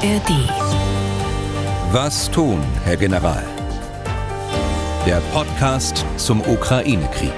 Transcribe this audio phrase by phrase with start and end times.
[0.00, 0.30] ARD.
[1.90, 3.42] Was tun, Herr General?
[5.04, 7.32] Der Podcast zum Ukraine-Krieg.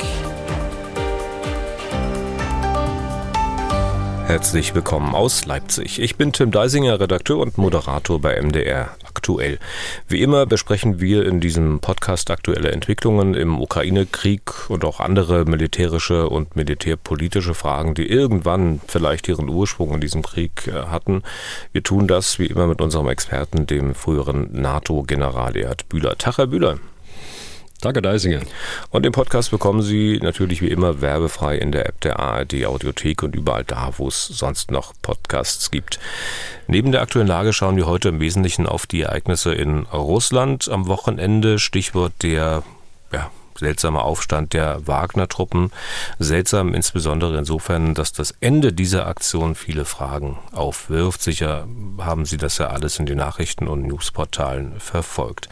[4.27, 6.01] Herzlich willkommen aus Leipzig.
[6.01, 8.91] Ich bin Tim Deisinger, Redakteur und Moderator bei MDR
[9.31, 9.59] aktuell.
[10.09, 16.29] Wie immer besprechen wir in diesem Podcast aktuelle Entwicklungen im Ukraine-Krieg und auch andere militärische
[16.29, 21.23] und militärpolitische Fragen, die irgendwann vielleicht ihren Ursprung in diesem Krieg äh, hatten.
[21.73, 26.17] Wir tun das wie immer mit unserem Experten, dem früheren NATO-General Erhard Bühler.
[26.19, 26.79] Tag, Herr Bühler.
[27.81, 28.41] Danke, Deisinger.
[28.91, 33.23] Und den Podcast bekommen Sie natürlich wie immer werbefrei in der App der ARD Audiothek
[33.23, 35.99] und überall da, wo es sonst noch Podcasts gibt.
[36.67, 40.89] Neben der aktuellen Lage schauen wir heute im Wesentlichen auf die Ereignisse in Russland am
[40.89, 41.59] Wochenende.
[41.59, 42.63] Stichwort der
[43.13, 43.31] ja,
[43.61, 45.71] seltsamer Aufstand der Wagner-Truppen.
[46.19, 51.23] Seltsam insbesondere insofern, dass das Ende dieser Aktion viele Fragen aufwirft.
[51.23, 55.49] Sicher haben Sie das ja alles in den Nachrichten und Newsportalen verfolgt.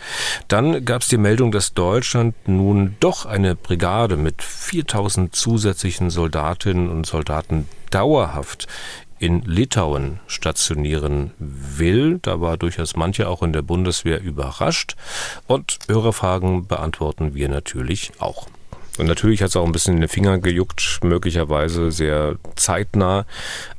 [0.49, 6.91] Dann gab es die Meldung, dass Deutschland nun doch eine Brigade mit 4000 zusätzlichen Soldatinnen
[6.91, 8.67] und Soldaten dauerhaft
[9.19, 12.19] in Litauen stationieren will.
[12.23, 14.97] Da war durchaus manche auch in der Bundeswehr überrascht.
[15.47, 18.49] Und Hörerfragen beantworten wir natürlich auch.
[18.99, 23.27] Und natürlich hat es auch ein bisschen in den Finger gejuckt, möglicherweise sehr zeitnah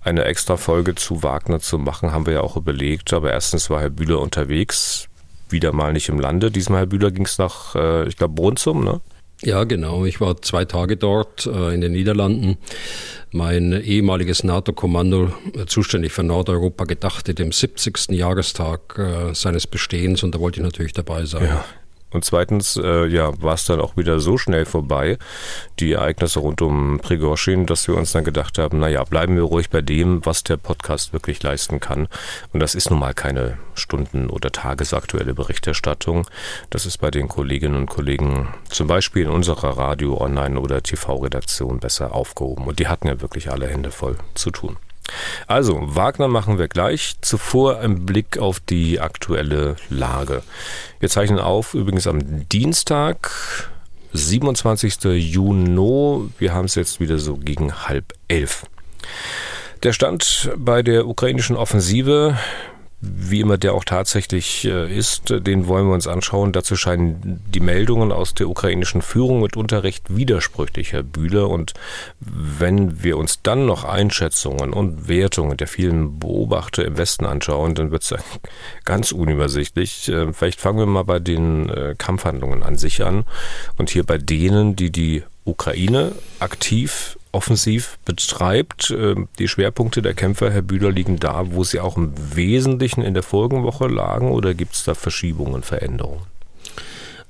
[0.01, 3.11] eine extra Folge zu Wagner zu machen, haben wir ja auch überlegt.
[3.11, 5.09] Aber erstens war Herr Bühler unterwegs,
[5.49, 6.51] wieder mal nicht im Lande.
[6.51, 9.01] Diesmal, Herr Bühler, ging es nach, äh, ich glaube, Brunsum, ne?
[9.43, 10.05] Ja, genau.
[10.05, 12.57] Ich war zwei Tage dort äh, in den Niederlanden.
[13.31, 18.09] Mein ehemaliges NATO-Kommando, äh, zuständig für Nordeuropa, gedachte dem 70.
[18.09, 21.45] Jahrestag äh, seines Bestehens und da wollte ich natürlich dabei sein.
[21.45, 21.65] Ja,
[22.11, 25.17] und zweitens, äh, ja, war es dann auch wieder so schnell vorbei,
[25.79, 29.69] die Ereignisse rund um Prigorschin, dass wir uns dann gedacht haben, naja, bleiben wir ruhig
[29.69, 32.07] bei dem, was der Podcast wirklich leisten kann.
[32.51, 36.27] Und das ist nun mal keine Stunden- oder tagesaktuelle Berichterstattung.
[36.71, 41.79] Das ist bei den Kolleginnen und Kollegen zum Beispiel in unserer Radio-, Online- oder TV-Redaktion
[41.79, 42.65] besser aufgehoben.
[42.65, 44.77] Und die hatten ja wirklich alle Hände voll zu tun.
[45.47, 47.15] Also, Wagner machen wir gleich.
[47.21, 50.43] Zuvor ein Blick auf die aktuelle Lage.
[50.99, 53.31] Wir zeichnen auf, übrigens am Dienstag,
[54.13, 55.03] 27.
[55.03, 56.29] Juni.
[56.37, 58.65] Wir haben es jetzt wieder so gegen halb elf.
[59.83, 62.37] Der Stand bei der ukrainischen Offensive
[63.01, 66.51] wie immer der auch tatsächlich äh, ist, den wollen wir uns anschauen.
[66.51, 71.49] Dazu scheinen die Meldungen aus der ukrainischen Führung mitunter recht widersprüchlich, Herr Bühler.
[71.49, 71.73] Und
[72.19, 77.91] wenn wir uns dann noch Einschätzungen und Wertungen der vielen Beobachter im Westen anschauen, dann
[77.91, 78.13] wird es
[78.85, 80.09] ganz unübersichtlich.
[80.09, 83.23] Äh, vielleicht fangen wir mal bei den äh, Kampfhandlungen an sich an
[83.77, 88.93] und hier bei denen, die die Ukraine aktiv offensiv betreibt.
[88.97, 93.13] Ähm, die Schwerpunkte der Kämpfer, Herr Bühler, liegen da, wo sie auch im Wesentlichen in
[93.13, 96.23] der Folgenwoche lagen oder gibt es da Verschiebungen, Veränderungen?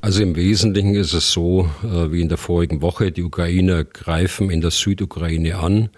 [0.01, 3.11] Also im Wesentlichen ist es so äh, wie in der vorigen Woche.
[3.11, 5.89] Die Ukrainer greifen in der Südukraine an,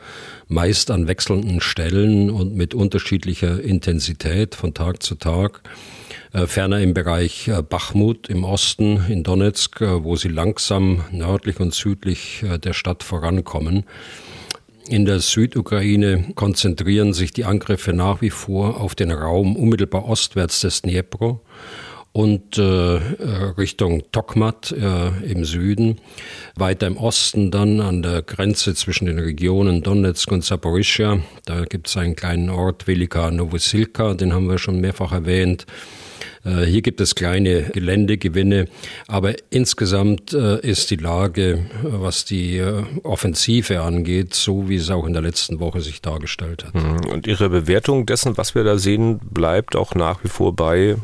[0.48, 5.62] meist an wechselnden Stellen und mit unterschiedlicher Intensität von Tag zu Tag.
[6.34, 11.60] Äh, ferner im Bereich äh, Bachmut im Osten in Donetsk, äh, wo sie langsam nördlich
[11.60, 13.84] und südlich der Stadt vorankommen.
[14.88, 20.62] In der Südukraine konzentrieren sich die Angriffe nach wie vor auf den Raum unmittelbar ostwärts
[20.62, 21.42] des Dnipro
[22.14, 26.00] und äh, Richtung Tokmat äh, im Süden.
[26.56, 31.20] Weiter im Osten dann an der Grenze zwischen den Regionen Donetsk und Saporischia.
[31.46, 35.66] Da gibt es einen kleinen Ort, Velika Novosilka, den haben wir schon mehrfach erwähnt.
[36.44, 38.68] Äh, hier gibt es kleine Geländegewinne,
[39.08, 42.62] aber insgesamt äh, ist die Lage, äh, was die
[43.04, 46.76] Offensive angeht, so wie es auch in der letzten Woche sich dargestellt hat.
[46.76, 47.12] Mhm.
[47.12, 50.96] Und Ihre Bewertung dessen, was wir da sehen, bleibt auch nach wie vor bei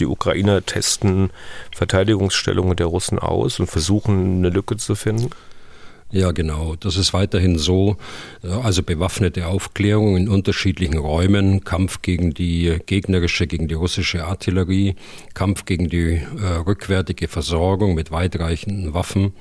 [0.00, 1.30] die Ukrainer testen
[1.72, 5.30] Verteidigungsstellungen der Russen aus und versuchen eine Lücke zu finden?
[6.14, 6.76] Ja, genau.
[6.76, 7.96] Das ist weiterhin so.
[8.40, 14.94] Also bewaffnete Aufklärung in unterschiedlichen Räumen, Kampf gegen die gegnerische, gegen die russische Artillerie,
[15.34, 19.32] Kampf gegen die äh, rückwärtige Versorgung mit weitreichenden Waffen,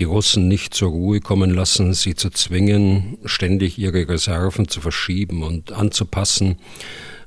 [0.00, 5.44] die Russen nicht zur Ruhe kommen lassen, sie zu zwingen, ständig ihre Reserven zu verschieben
[5.44, 6.56] und anzupassen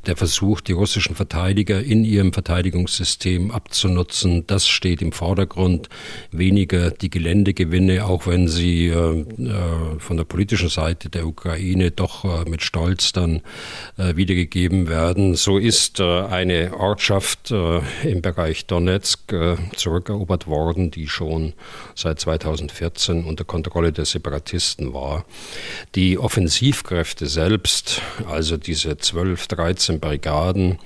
[0.08, 5.90] der Versuch, die russischen Verteidiger in ihrem Verteidigungssystem abzunutzen, das steht im Vordergrund.
[6.32, 12.26] Weniger die Geländegewinne, auch wenn sie äh, äh, von der politischen Seite der Ukraine doch
[12.26, 13.42] äh, mit Stolz dann
[13.98, 15.36] äh, wiedergegeben werden.
[15.36, 19.34] So ist äh, eine Ortschaft äh, im Bereich Donetsk
[19.76, 21.54] zurückerobert worden, die schon
[21.96, 25.26] seit 2014 unter Kontrolle der Separatisten war.
[25.96, 30.80] Die Offensivkräfte selbst, also diese 12, 13 13 Brigaden,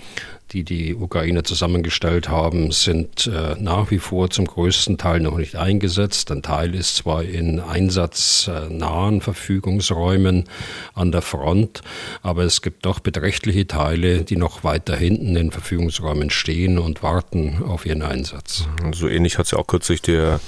[0.52, 5.56] die die Ukrainer zusammengestellt haben, sind äh, nach wie vor zum größten Teil noch nicht
[5.56, 6.32] eingesetzt.
[6.32, 10.46] Ein Teil ist zwar in einsatznahen Verfügungsräumen
[10.94, 11.82] an der Front,
[12.22, 17.64] aber es gibt doch beträchtliche Teile, die noch weiter hinten in Verfügungsräumen stehen und warten
[17.64, 18.68] auf ihren Einsatz.
[18.94, 20.40] So ähnlich hat es ja auch kürzlich der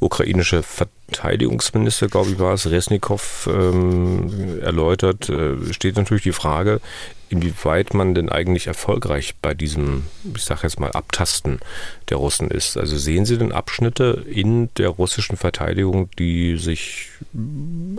[0.00, 6.80] ukrainische Verteidigungsminister, glaube ich, war es, Resnikow, ähm, erläutert, äh, steht natürlich die Frage,
[7.28, 10.04] inwieweit man denn eigentlich erfolgreich bei diesem,
[10.34, 11.60] ich sage jetzt mal, Abtasten
[12.08, 12.76] der Russen ist.
[12.76, 17.08] Also sehen Sie denn Abschnitte in der russischen Verteidigung, die sich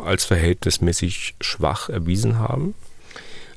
[0.04, 2.74] als verhältnismäßig schwach erwiesen haben?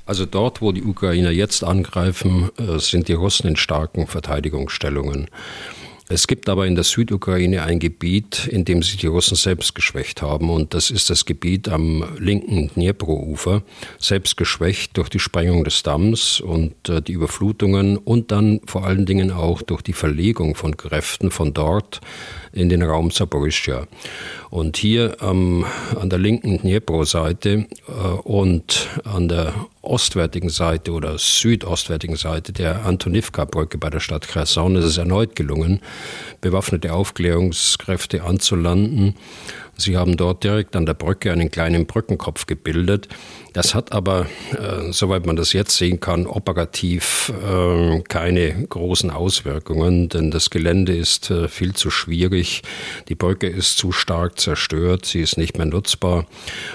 [0.07, 5.29] Also dort, wo die Ukrainer jetzt angreifen, äh, sind die Russen in starken Verteidigungsstellungen.
[6.07, 10.21] Es gibt aber in der Südukraine ein Gebiet, in dem sich die Russen selbst geschwächt
[10.21, 10.51] haben.
[10.51, 13.63] Und das ist das Gebiet am linken Dnipro-Ufer,
[13.99, 19.07] selbst geschwächt durch die Sprengung des Damms und äh, die Überflutungen und dann vor allen
[19.07, 22.03] Dingen auch durch die Verlegung von Kräften von dort
[22.53, 23.87] in den Raum Zaporizhia.
[24.55, 25.65] Und hier ähm,
[26.01, 27.93] an der linken Dnipro-Seite äh,
[28.23, 29.53] und an der
[29.83, 34.77] ostwärtigen Seite oder südostwärtigen Seite der Antonivka-Brücke bei der Stadt Kherson.
[34.77, 35.81] Ist es erneut gelungen,
[36.41, 39.17] bewaffnete Aufklärungskräfte anzulanden
[39.77, 43.09] Sie haben dort direkt an der Brücke einen kleinen Brückenkopf gebildet.
[43.53, 50.09] Das hat aber, äh, soweit man das jetzt sehen kann, operativ äh, keine großen Auswirkungen,
[50.09, 52.63] denn das Gelände ist äh, viel zu schwierig.
[53.09, 56.27] Die Brücke ist zu stark zerstört, sie ist nicht mehr nutzbar.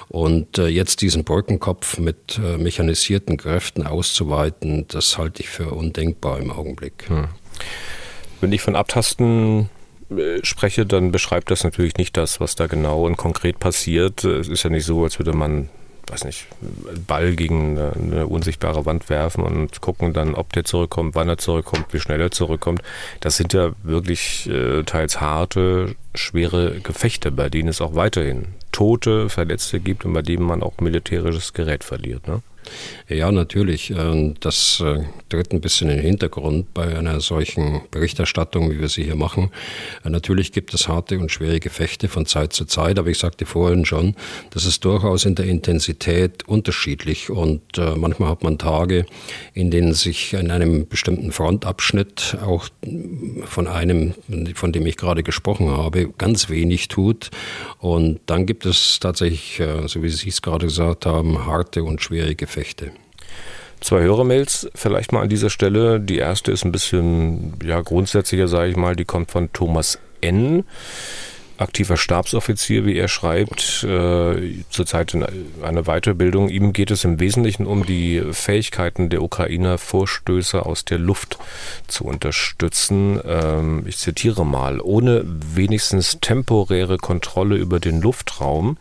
[0.07, 6.39] Und äh, jetzt diesen Brückenkopf mit äh, mechanisierten Kräften auszuweiten, das halte ich für undenkbar
[6.39, 7.09] im Augenblick.
[7.09, 7.27] Hm.
[8.39, 9.69] Wenn ich von Abtasten
[10.43, 14.23] spreche, dann beschreibt das natürlich nicht das, was da genau und konkret passiert.
[14.23, 15.69] Es ist ja nicht so, als würde man
[16.09, 16.47] weiß nicht,
[17.07, 21.37] Ball gegen eine, eine, unsichtbare Wand werfen und gucken dann, ob der zurückkommt, wann er
[21.37, 22.81] zurückkommt, wie schnell er zurückkommt.
[23.19, 29.29] Das sind ja wirklich äh, teils harte, schwere Gefechte, bei denen es auch weiterhin Tote,
[29.29, 32.27] Verletzte gibt und bei denen man auch militärisches Gerät verliert.
[32.27, 32.41] Ne?
[33.09, 33.89] Ja, natürlich.
[33.89, 38.87] Ähm, das äh, tritt ein bisschen in den Hintergrund bei einer solchen Berichterstattung, wie wir
[38.87, 39.49] sie hier machen.
[40.05, 43.45] Äh, natürlich gibt es harte und schwere Gefechte von Zeit zu Zeit, aber ich sagte
[43.45, 44.15] vorhin schon,
[44.51, 49.05] das ist durchaus in der Intensität unterschiedlich und äh, manchmal hat man Tage,
[49.53, 52.69] in denen sich in einem bestimmten Frontabschnitt auch
[53.45, 54.13] von einem,
[54.53, 57.31] von dem ich gerade gesprochen habe, ganz wenig tut
[57.79, 62.35] und dann gibt es tatsächlich, so wie Sie es gerade gesagt haben, harte und schwere
[62.35, 62.58] Gefechte.
[62.59, 62.91] Gefechte.
[63.79, 66.01] Zwei Hörermails vielleicht mal an dieser Stelle.
[66.01, 68.97] Die erste ist ein bisschen ja, grundsätzlicher, sage ich mal.
[68.97, 70.65] Die kommt von Thomas N
[71.59, 75.25] aktiver Stabsoffizier, wie er schreibt, äh, zurzeit in
[75.61, 76.49] einer Weiterbildung.
[76.49, 81.37] Ihm geht es im Wesentlichen um die Fähigkeiten der Ukrainer, Vorstöße aus der Luft
[81.87, 83.19] zu unterstützen.
[83.25, 88.77] Ähm, ich zitiere mal, ohne wenigstens temporäre Kontrolle über den Luftraum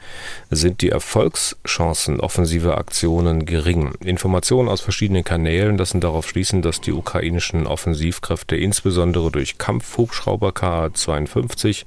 [0.51, 3.95] sind die Erfolgschancen offensiver Aktionen gering.
[4.05, 11.85] Informationen aus verschiedenen Kanälen lassen darauf schließen, dass die ukrainischen Offensivkräfte insbesondere durch Kampfhubschrauber Ka-52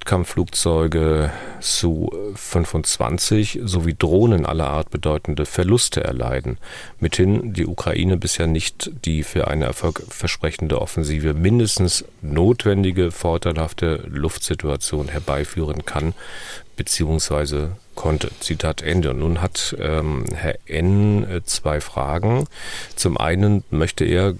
[0.00, 1.30] Erdkampfflugzeuge
[1.60, 6.56] Su-25 sowie Drohnen aller Art bedeutende Verluste erleiden,
[7.00, 15.84] mithin die Ukraine bisher nicht die für eine erfolgversprechende Offensive mindestens notwendige vorteilhafte Luftsituation herbeiführen
[15.84, 16.14] kann
[16.76, 17.66] bzw.
[17.94, 18.30] konnte.
[18.40, 19.10] Zitat Ende.
[19.10, 21.30] Und nun hat ähm, Herr N.
[21.30, 22.46] Äh, zwei Fragen.
[22.96, 24.34] Zum einen möchte er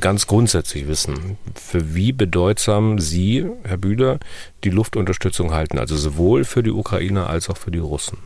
[0.00, 4.18] ganz grundsätzlich wissen, für wie bedeutsam Sie, Herr Bühler,
[4.64, 8.18] die Luftunterstützung halten, also sowohl für die Ukrainer als auch für die Russen.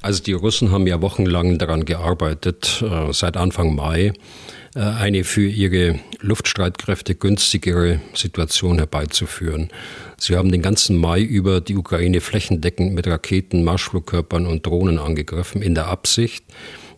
[0.00, 4.12] Also die Russen haben ja wochenlang daran gearbeitet, äh, seit Anfang Mai
[4.74, 9.70] äh, eine für ihre Luftstreitkräfte günstigere Situation herbeizuführen.
[10.16, 15.62] Sie haben den ganzen Mai über die Ukraine flächendeckend mit Raketen, Marschflugkörpern und Drohnen angegriffen,
[15.62, 16.44] in der Absicht,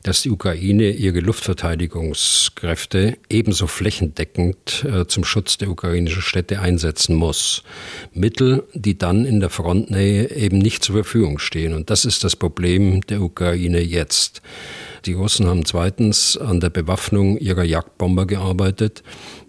[0.03, 7.63] dass die Ukraine ihre Luftverteidigungskräfte ebenso flächendeckend äh, zum Schutz der ukrainischen Städte einsetzen muss.
[8.15, 11.75] Mittel, die dann in der Frontnähe eben nicht zur Verfügung stehen.
[11.75, 14.41] Und das ist das Problem der Ukraine jetzt.
[15.07, 19.03] Die Russen haben zweitens an der Bewaffnung ihrer Jagdbomber gearbeitet,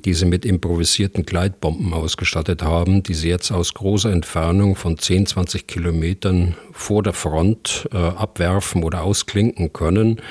[0.05, 5.25] die sie mit improvisierten Gleitbomben ausgestattet haben, die sie jetzt aus großer Entfernung von 10,
[5.27, 10.21] 20 Kilometern vor der Front äh, abwerfen oder ausklinken können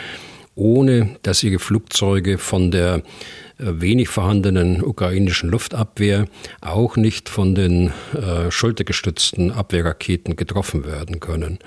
[0.57, 3.03] ohne dass ihre Flugzeuge von der
[3.63, 6.27] wenig vorhandenen ukrainischen Luftabwehr
[6.61, 11.59] auch nicht von den äh, schultergestützten Abwehrraketen getroffen werden können.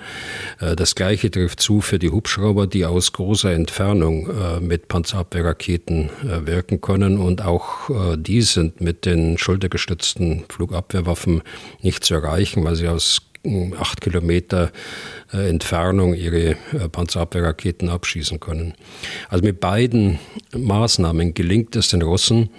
[0.60, 6.10] Äh, das Gleiche trifft zu für die Hubschrauber, die aus großer Entfernung äh, mit Panzerabwehrraketen
[6.22, 11.42] äh, wirken können und auch äh, die sind mit den schultergestützten Flugabwehrwaffen
[11.82, 13.22] nicht zu erreichen, weil sie aus
[13.78, 14.72] acht Kilometer
[15.32, 18.74] äh, Entfernung ihre äh, Panzerabwehrraketen abschießen können.
[19.28, 20.18] Also mit beiden
[20.56, 22.50] Maßnahmen gelingt es den Russen,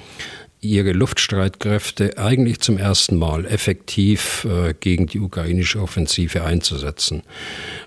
[0.66, 7.24] ihre Luftstreitkräfte eigentlich zum ersten Mal effektiv äh, gegen die ukrainische Offensive einzusetzen.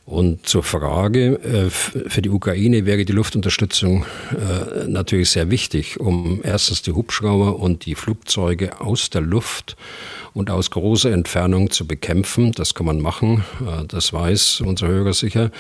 [0.06, 6.40] Und zur Frage, äh, für die Ukraine wäre die Luftunterstützung äh, natürlich sehr wichtig, um
[6.42, 9.76] erstens die Hubschrauber und die Flugzeuge aus der Luft
[10.32, 12.52] und aus großer Entfernung zu bekämpfen.
[12.52, 15.50] Das kann man machen, äh, das weiß unser Hörer sicher.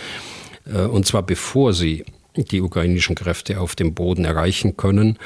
[0.72, 2.04] Äh, und zwar bevor sie
[2.36, 5.18] die ukrainischen Kräfte auf dem Boden erreichen können.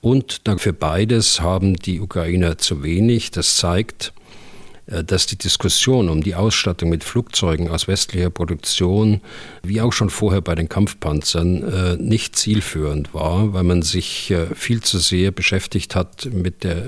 [0.00, 3.30] Und für beides haben die Ukrainer zu wenig.
[3.30, 4.12] Das zeigt,
[4.86, 9.22] dass die Diskussion um die Ausstattung mit Flugzeugen aus westlicher Produktion,
[9.62, 14.46] wie auch schon vorher bei den Kampfpanzern, äh, nicht zielführend war, weil man sich äh,
[14.54, 16.84] viel zu sehr beschäftigt hat mit der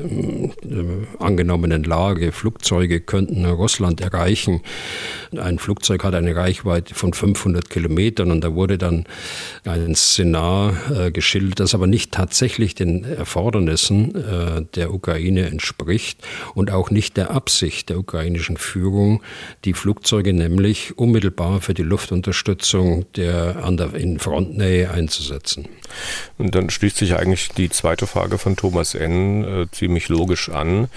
[1.19, 2.33] angenommenen Lage.
[2.33, 4.61] Flugzeuge könnten Russland erreichen.
[5.37, 9.05] Ein Flugzeug hat eine Reichweite von 500 Kilometern und da wurde dann
[9.65, 14.13] ein Szenar geschildert, das aber nicht tatsächlich den Erfordernissen
[14.75, 16.19] der Ukraine entspricht
[16.55, 19.23] und auch nicht der Absicht der ukrainischen Führung,
[19.65, 25.69] die Flugzeuge nämlich unmittelbar für die Luftunterstützung der an der in Frontnähe einzusetzen.
[26.39, 29.45] Und dann schließt sich eigentlich die zweite Frage von Thomas N.
[29.45, 30.89] Äh, ziemlich logisch an.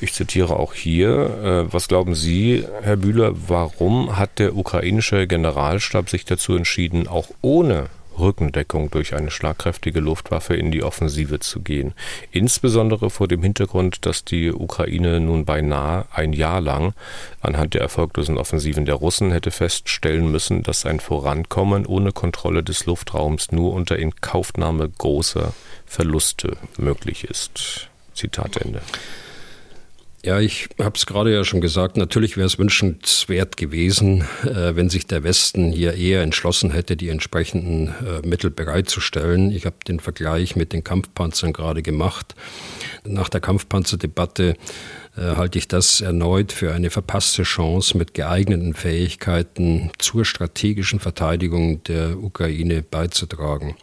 [0.00, 1.66] Ich zitiere auch hier.
[1.68, 7.28] Äh, was glauben Sie, Herr Bühler, warum hat der ukrainische Generalstab sich dazu entschieden, auch
[7.40, 7.86] ohne
[8.18, 11.94] Rückendeckung durch eine schlagkräftige Luftwaffe in die Offensive zu gehen.
[12.30, 16.94] Insbesondere vor dem Hintergrund, dass die Ukraine nun beinahe ein Jahr lang
[17.40, 22.86] anhand der erfolglosen Offensiven der Russen hätte feststellen müssen, dass ein Vorankommen ohne Kontrolle des
[22.86, 25.52] Luftraums nur unter Inkaufnahme großer
[25.86, 27.88] Verluste möglich ist.
[28.14, 28.80] Zitat Ende.
[30.26, 34.88] Ja, ich habe es gerade ja schon gesagt, natürlich wäre es wünschenswert gewesen, äh, wenn
[34.88, 39.52] sich der Westen hier eher entschlossen hätte, die entsprechenden äh, Mittel bereitzustellen.
[39.52, 42.34] Ich habe den Vergleich mit den Kampfpanzern gerade gemacht.
[43.04, 44.56] Nach der Kampfpanzerdebatte
[45.22, 52.22] halte ich das erneut für eine verpasste Chance, mit geeigneten Fähigkeiten zur strategischen Verteidigung der
[52.22, 53.76] Ukraine beizutragen.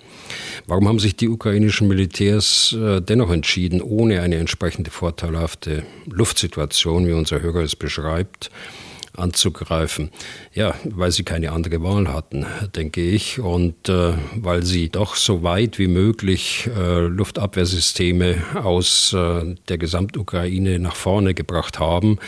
[0.67, 7.13] Warum haben sich die ukrainischen Militärs äh, dennoch entschieden, ohne eine entsprechende vorteilhafte Luftsituation, wie
[7.13, 8.49] unser Hörer es beschreibt,
[9.15, 10.09] anzugreifen.
[10.53, 15.43] Ja, weil sie keine andere Wahl hatten, denke ich, und äh, weil sie doch so
[15.43, 22.19] weit wie möglich äh, Luftabwehrsysteme aus äh, der Gesamtukraine nach vorne gebracht haben,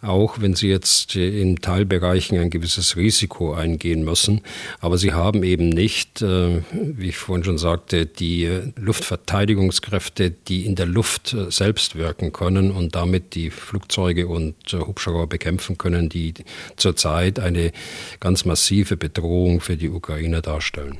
[0.00, 4.40] auch wenn sie jetzt in Teilbereichen ein gewisses Risiko eingehen müssen.
[4.80, 10.74] Aber sie haben eben nicht, äh, wie ich vorhin schon sagte, die Luftverteidigungskräfte, die in
[10.74, 16.08] der Luft äh, selbst wirken können und damit die Flugzeuge und äh, Hubschrauber bekämpfen können,
[16.08, 16.31] die
[16.76, 17.72] zurzeit eine
[18.20, 20.98] ganz massive Bedrohung für die Ukrainer darstellen.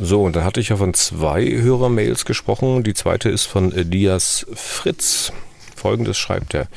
[0.00, 2.84] So, und da hatte ich ja von zwei Hörermails gesprochen.
[2.84, 5.32] Die zweite ist von Elias Fritz.
[5.74, 6.68] Folgendes schreibt er.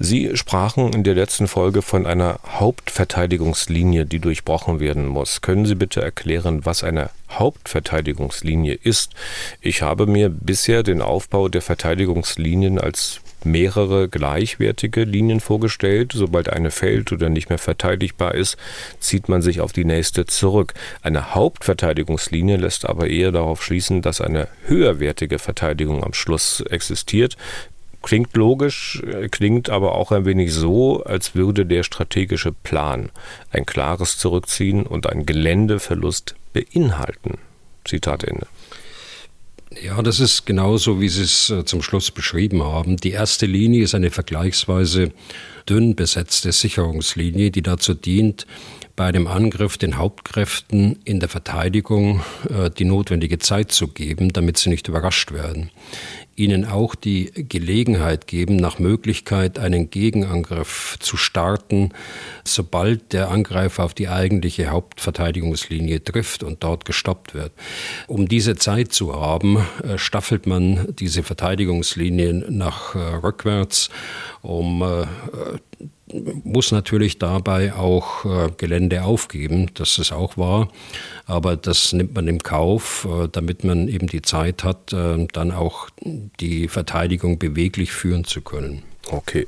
[0.00, 5.40] Sie sprachen in der letzten Folge von einer Hauptverteidigungslinie, die durchbrochen werden muss.
[5.40, 9.12] Können Sie bitte erklären, was eine Hauptverteidigungslinie ist?
[9.60, 16.12] Ich habe mir bisher den Aufbau der Verteidigungslinien als mehrere gleichwertige Linien vorgestellt.
[16.14, 18.56] Sobald eine fällt oder nicht mehr verteidigbar ist,
[19.00, 20.74] zieht man sich auf die nächste zurück.
[21.02, 27.36] Eine Hauptverteidigungslinie lässt aber eher darauf schließen, dass eine höherwertige Verteidigung am Schluss existiert.
[28.02, 33.10] Klingt logisch, klingt aber auch ein wenig so, als würde der strategische Plan
[33.50, 37.38] ein klares Zurückziehen und ein Geländeverlust beinhalten.
[37.84, 38.46] Zitat Ende.
[39.82, 42.96] Ja, das ist genauso, wie Sie es äh, zum Schluss beschrieben haben.
[42.96, 45.12] Die erste Linie ist eine vergleichsweise
[45.68, 48.46] dünn besetzte Sicherungslinie, die dazu dient,
[48.96, 54.56] bei dem Angriff den Hauptkräften in der Verteidigung äh, die notwendige Zeit zu geben, damit
[54.56, 55.70] sie nicht überrascht werden
[56.38, 61.90] ihnen auch die Gelegenheit geben, nach Möglichkeit einen Gegenangriff zu starten,
[62.44, 67.52] sobald der Angreifer auf die eigentliche Hauptverteidigungslinie trifft und dort gestoppt wird.
[68.06, 73.90] Um diese Zeit zu haben, äh, staffelt man diese Verteidigungslinien nach äh, rückwärts,
[74.42, 75.06] um äh,
[76.44, 80.68] muss natürlich dabei auch äh, Gelände aufgeben, das ist auch wahr.
[81.26, 85.52] Aber das nimmt man im Kauf, äh, damit man eben die Zeit hat, äh, dann
[85.52, 85.88] auch
[86.40, 88.82] die Verteidigung beweglich führen zu können.
[89.10, 89.46] Okay.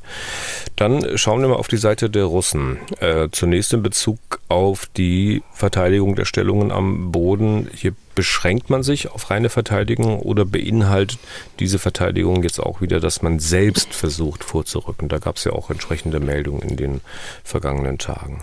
[0.76, 2.78] Dann schauen wir mal auf die Seite der Russen.
[3.00, 4.18] Äh, zunächst in Bezug
[4.48, 7.68] auf die Verteidigung der Stellungen am Boden.
[7.74, 11.18] Hier beschränkt man sich auf reine Verteidigung oder beinhaltet
[11.58, 15.08] diese Verteidigung jetzt auch wieder, dass man selbst versucht vorzurücken?
[15.08, 17.00] Da gab es ja auch entsprechende Meldungen in den
[17.44, 18.42] vergangenen Tagen.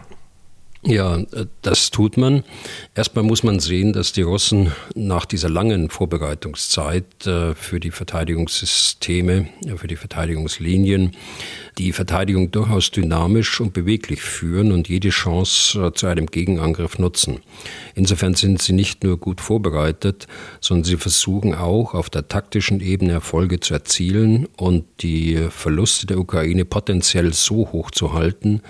[0.84, 1.24] Ja,
[1.64, 2.44] das tut man.
[2.94, 9.50] Erstmal muss man sehen, dass die Russen nach dieser langen Vorbereitungszeit äh, für die Verteidigungssysteme,
[9.76, 11.16] für die Verteidigungslinien,
[11.80, 17.40] die Verteidigung durchaus dynamisch und beweglich führen und jede Chance äh, zu einem Gegenangriff nutzen.
[17.96, 20.28] Insofern sind sie nicht nur gut vorbereitet,
[20.62, 26.20] sondern sie versuchen auch auf der taktischen Ebene Erfolge zu erzielen und die Verluste der
[26.20, 28.62] Ukraine potenziell so hoch zu halten,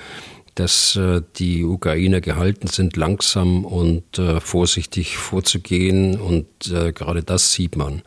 [0.59, 6.19] dass äh, die Ukrainer gehalten sind, langsam und äh, vorsichtig vorzugehen.
[6.19, 8.01] Und äh, gerade das sieht man.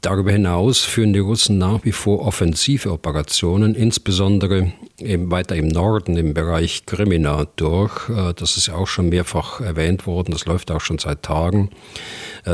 [0.00, 6.16] Darüber hinaus führen die Russen nach wie vor offensive Operationen, insbesondere eben weiter im Norden
[6.16, 8.08] im Bereich Krimina durch.
[8.36, 11.70] Das ist ja auch schon mehrfach erwähnt worden, das läuft auch schon seit Tagen.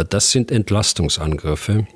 [0.09, 1.87] Das sind Entlastungsangriffe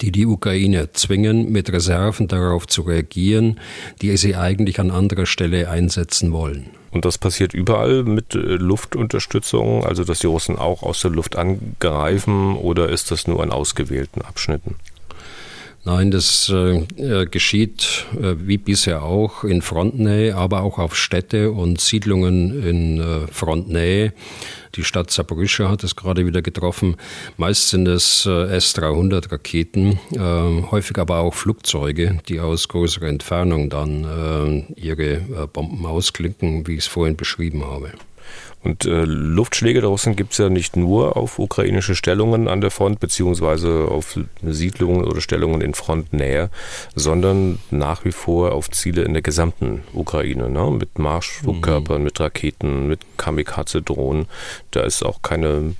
[0.00, 3.60] die die Ukraine zwingen, mit Reserven darauf zu reagieren,
[4.00, 6.70] die sie eigentlich an anderer Stelle einsetzen wollen.
[6.90, 11.36] Und das passiert überall mit äh, Luftunterstützung, also dass die Russen auch aus der Luft
[11.36, 14.76] angreifen oder ist das nur an ausgewählten Abschnitten?
[15.84, 21.50] Nein, das äh, äh, geschieht äh, wie bisher auch in Frontnähe, aber auch auf Städte
[21.50, 24.12] und Siedlungen in äh, Frontnähe.
[24.76, 26.96] Die Stadt Zaporizhia hat es gerade wieder getroffen.
[27.36, 33.68] Meist sind es äh, S-300 Raketen, äh, häufig aber auch Flugzeuge, die aus größerer Entfernung
[33.68, 35.20] dann ihre
[35.52, 37.92] Bomben ausklinken, wie ich es vorhin beschrieben habe.
[38.62, 42.70] Und äh, Luftschläge der Russen gibt es ja nicht nur auf ukrainische Stellungen an der
[42.70, 46.48] Front, beziehungsweise auf Siedlungen oder Stellungen in Frontnähe,
[46.94, 50.70] sondern nach wie vor auf Ziele in der gesamten Ukraine, ne?
[50.70, 52.04] mit Marschflugkörpern, mhm.
[52.04, 54.26] mit Raketen, mit Kamikaze-Drohnen.
[54.70, 55.74] Da ist auch keine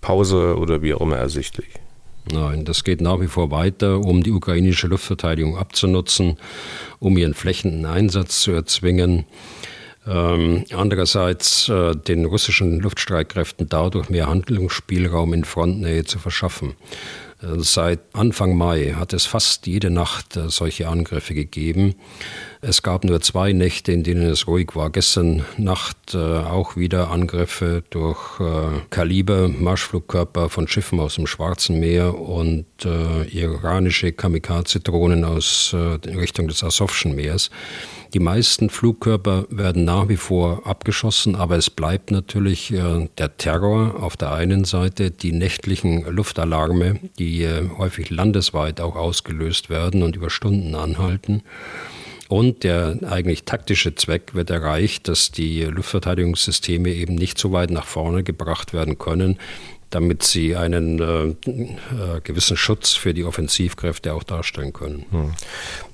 [0.00, 1.68] Pause oder wie auch immer ersichtlich.
[2.32, 6.38] Nein, das geht nach wie vor weiter, um die ukrainische Luftverteidigung abzunutzen,
[6.98, 9.26] um ihren flächenden Einsatz zu erzwingen.
[10.06, 16.76] Ähm, andererseits äh, den russischen Luftstreitkräften dadurch mehr Handlungsspielraum in Frontnähe zu verschaffen.
[17.42, 21.96] Äh, seit Anfang Mai hat es fast jede Nacht äh, solche Angriffe gegeben.
[22.60, 24.90] Es gab nur zwei Nächte, in denen es ruhig war.
[24.90, 31.80] Gestern Nacht äh, auch wieder Angriffe durch äh, Kaliber, Marschflugkörper von Schiffen aus dem Schwarzen
[31.80, 37.50] Meer und äh, iranische Kamikaze-Drohnen aus Richtung des Asowschen Meers.
[38.16, 44.02] Die meisten Flugkörper werden nach wie vor abgeschossen, aber es bleibt natürlich äh, der Terror
[44.02, 50.16] auf der einen Seite, die nächtlichen Luftalarme, die äh, häufig landesweit auch ausgelöst werden und
[50.16, 51.42] über Stunden anhalten.
[52.28, 57.86] Und der eigentlich taktische Zweck wird erreicht, dass die Luftverteidigungssysteme eben nicht so weit nach
[57.86, 59.36] vorne gebracht werden können,
[59.90, 65.06] damit sie einen äh, äh, gewissen Schutz für die Offensivkräfte auch darstellen können.
[65.10, 65.32] Hm.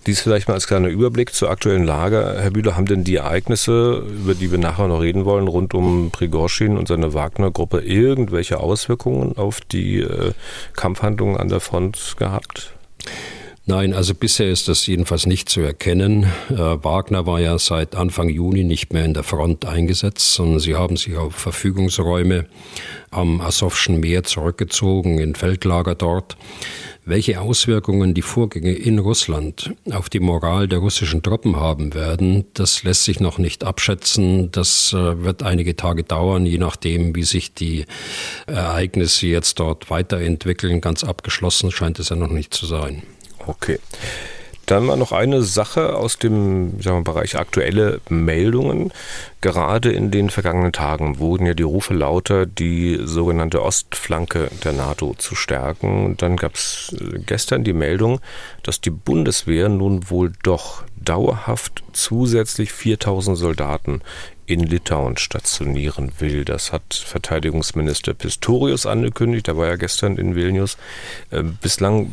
[0.07, 2.37] Dies vielleicht mal als kleiner Überblick zur aktuellen Lage.
[2.39, 6.11] Herr Bühler, haben denn die Ereignisse, über die wir nachher noch reden wollen, rund um
[6.11, 10.33] Prigorschin und seine Wagner-Gruppe irgendwelche Auswirkungen auf die äh,
[10.75, 12.75] Kampfhandlungen an der Front gehabt?
[13.65, 16.25] Nein, also bisher ist das jedenfalls nicht zu erkennen.
[16.51, 20.75] Äh, Wagner war ja seit Anfang Juni nicht mehr in der Front eingesetzt, sondern sie
[20.75, 22.47] haben sich auf Verfügungsräume
[23.13, 26.37] am Asowschen Meer zurückgezogen, in Feldlager dort.
[27.05, 32.83] Welche Auswirkungen die Vorgänge in Russland auf die Moral der russischen Truppen haben werden, das
[32.83, 34.51] lässt sich noch nicht abschätzen.
[34.51, 37.85] Das äh, wird einige Tage dauern, je nachdem, wie sich die
[38.49, 40.81] Ereignisse jetzt dort weiterentwickeln.
[40.81, 43.05] Ganz abgeschlossen scheint es ja noch nicht zu sein.
[43.47, 43.79] Okay.
[44.67, 48.93] Dann mal noch eine Sache aus dem wir, Bereich aktuelle Meldungen.
[49.41, 55.15] Gerade in den vergangenen Tagen wurden ja die Rufe lauter, die sogenannte Ostflanke der NATO
[55.19, 56.07] zu stärken.
[56.07, 58.21] Und dann gab es äh, gestern die Meldung,
[58.63, 64.01] dass die Bundeswehr nun wohl doch dauerhaft zusätzlich 4000 Soldaten
[64.47, 66.45] in Litauen stationieren will.
[66.45, 70.77] Das hat Verteidigungsminister Pistorius angekündigt, der war ja gestern in Vilnius.
[71.31, 72.13] Äh, bislang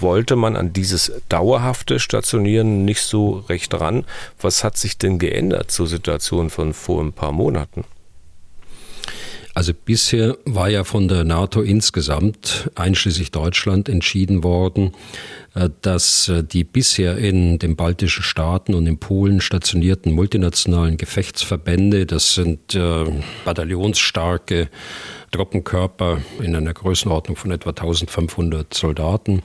[0.00, 4.04] wollte man an dieses dauerhafte Stationieren nicht so recht ran.
[4.40, 7.84] Was hat sich denn geändert zur Situation von vor ein paar Monaten?
[9.56, 14.92] Also bisher war ja von der NATO insgesamt, einschließlich Deutschland, entschieden worden,
[15.54, 22.04] äh, dass äh, die bisher in den baltischen Staaten und in Polen stationierten multinationalen Gefechtsverbände,
[22.04, 23.06] das sind äh,
[23.46, 24.68] bataillonsstarke
[25.30, 29.42] Truppenkörper in einer Größenordnung von etwa 1500 Soldaten,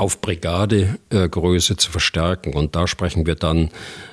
[0.00, 2.54] auf Brigadegröße zu verstärken.
[2.54, 3.68] Und da sprechen wir dann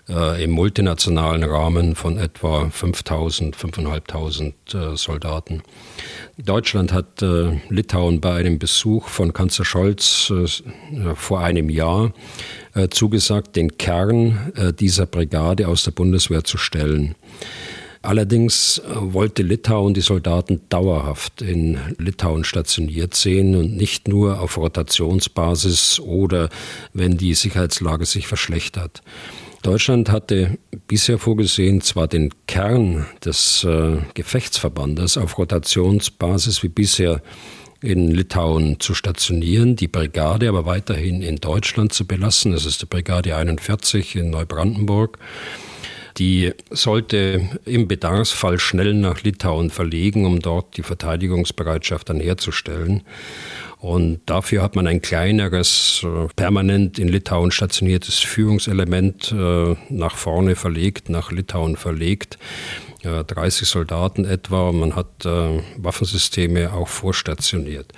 [0.10, 5.64] äh, im multinationalen Rahmen von etwa 5000, 5500 äh, Soldaten.
[6.38, 12.12] Deutschland hat äh, Litauen bei einem Besuch von Kanzler Scholz äh, vor einem Jahr
[12.76, 17.16] äh, zugesagt, den Kern äh, dieser Brigade aus der Bundeswehr zu stellen.
[18.08, 24.56] Allerdings äh, wollte Litauen die Soldaten dauerhaft in Litauen stationiert sehen und nicht nur auf
[24.56, 26.48] Rotationsbasis oder
[26.94, 29.02] wenn die Sicherheitslage sich verschlechtert.
[29.62, 37.22] Deutschland hatte bisher vorgesehen, zwar den Kern des äh, Gefechtsverbandes auf Rotationsbasis wie bisher
[37.82, 42.54] in Litauen zu stationieren, die Brigade aber weiterhin in Deutschland zu belassen.
[42.54, 45.20] Das ist die Brigade 41 in Neubrandenburg.
[46.18, 53.04] Die sollte im Bedarfsfall schnell nach Litauen verlegen, um dort die Verteidigungsbereitschaft dann herzustellen.
[53.80, 60.56] Und dafür hat man ein kleineres, äh, permanent in Litauen stationiertes Führungselement äh, nach vorne
[60.56, 62.38] verlegt, nach Litauen verlegt.
[63.04, 64.72] 30 Soldaten etwa.
[64.72, 67.94] Man hat äh, Waffensysteme auch vorstationiert.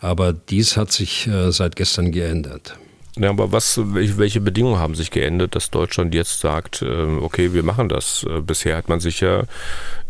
[0.00, 2.78] Aber dies hat sich seit gestern geändert.
[3.16, 7.62] Ja, aber was, welche Bedingungen haben sich geändert, dass Deutschland jetzt sagt, ähm, okay, wir
[7.62, 8.26] machen das?
[8.28, 9.44] Äh, bisher hat man sich ja,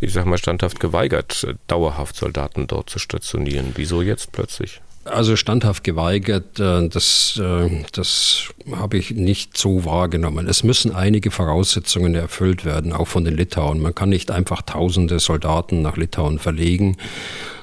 [0.00, 3.72] ich sag mal, standhaft geweigert, dauerhaft Soldaten dort zu stationieren.
[3.76, 4.80] Wieso jetzt plötzlich?
[5.04, 10.48] Also standhaft geweigert, äh, das, äh, das habe ich nicht so wahrgenommen.
[10.48, 13.80] Es müssen einige Voraussetzungen erfüllt werden, auch von den Litauen.
[13.80, 16.96] Man kann nicht einfach tausende Soldaten nach Litauen verlegen,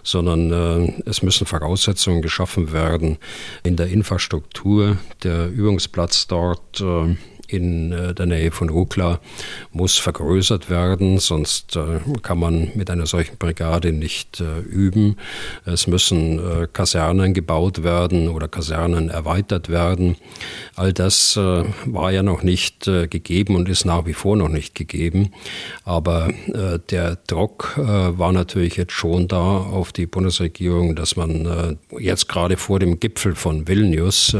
[0.03, 3.17] sondern äh, es müssen Voraussetzungen geschaffen werden
[3.63, 4.97] in der Infrastruktur.
[5.23, 6.83] Der Übungsplatz dort
[7.51, 9.19] in äh, der Nähe von Ukla
[9.71, 15.17] muss vergrößert werden, sonst äh, kann man mit einer solchen Brigade nicht äh, üben.
[15.65, 16.39] Es müssen
[16.73, 20.15] Kasernen gebaut werden oder Kasernen erweitert werden.
[20.75, 25.31] All das war ja noch nicht gegeben und ist nach wie vor noch nicht gegeben.
[25.83, 26.29] Aber
[26.89, 32.79] der Druck war natürlich jetzt schon da auf die Bundesregierung, dass man jetzt gerade vor
[32.79, 34.35] dem Gipfel von Vilnius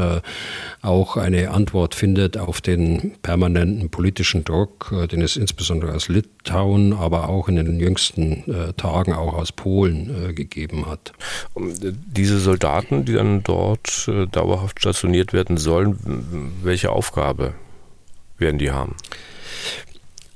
[0.82, 6.92] auch eine Antwort findet auf den permanenten politischen Druck, äh, den es insbesondere aus Litauen,
[6.92, 11.12] aber auch in den jüngsten äh, Tagen auch aus Polen äh, gegeben hat.
[11.56, 17.54] Diese Soldaten, die dann dort dauerhaft stationiert werden sollen, welche Aufgabe
[18.38, 18.96] werden die haben?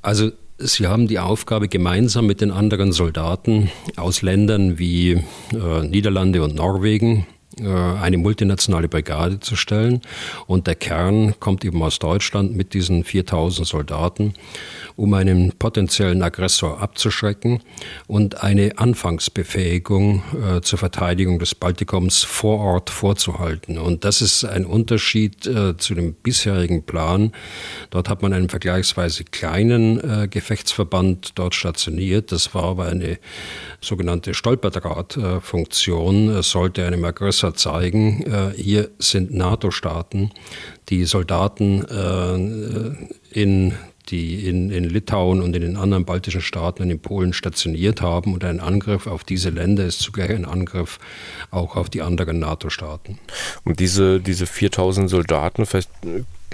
[0.02, 6.54] Also Sie haben die Aufgabe, gemeinsam mit den anderen Soldaten aus Ländern wie Niederlande und
[6.54, 7.26] Norwegen
[7.62, 10.02] eine multinationale Brigade zu stellen.
[10.46, 14.34] Und der Kern kommt eben aus Deutschland mit diesen 4000 Soldaten,
[14.94, 17.60] um einen potenziellen Aggressor abzuschrecken
[18.06, 23.78] und eine Anfangsbefähigung äh, zur Verteidigung des Baltikums vor Ort vorzuhalten.
[23.78, 27.32] Und das ist ein Unterschied äh, zu dem bisherigen Plan.
[27.90, 32.32] Dort hat man einen vergleichsweise kleinen äh, Gefechtsverband dort stationiert.
[32.32, 33.18] Das war aber eine
[33.80, 36.28] sogenannte Stolperdrahtfunktion.
[36.30, 38.22] Es sollte einem Aggressor Panzer zeigen.
[38.22, 40.30] Äh, hier sind NATO-Staaten,
[40.88, 43.74] die Soldaten äh, in
[44.08, 48.34] die in, in Litauen und in den anderen baltischen Staaten und in Polen stationiert haben.
[48.34, 51.00] Und ein Angriff auf diese Länder ist zugleich ein Angriff
[51.50, 53.18] auch auf die anderen NATO-Staaten.
[53.64, 55.90] Und diese, diese 4000 Soldaten, vielleicht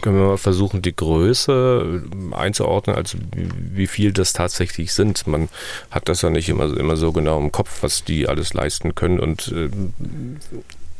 [0.00, 2.02] können wir mal versuchen, die Größe
[2.32, 5.26] einzuordnen, also wie viel das tatsächlich sind.
[5.26, 5.48] Man
[5.90, 9.20] hat das ja nicht immer, immer so genau im Kopf, was die alles leisten können.
[9.20, 9.68] Und äh,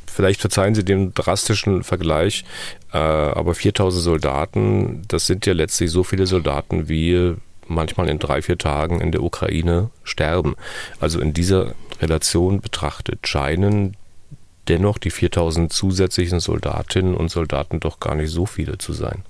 [0.07, 2.45] vielleicht verzeihen Sie den drastischen Vergleich,
[2.93, 7.35] äh, aber 4000 Soldaten, das sind ja letztlich so viele Soldaten, wie
[7.67, 10.55] manchmal in drei, vier Tagen in der Ukraine sterben.
[11.01, 13.97] Also in dieser Relation betrachtet scheinen
[14.69, 19.23] dennoch die 4000 zusätzlichen Soldatinnen und Soldaten doch gar nicht so viele zu sein.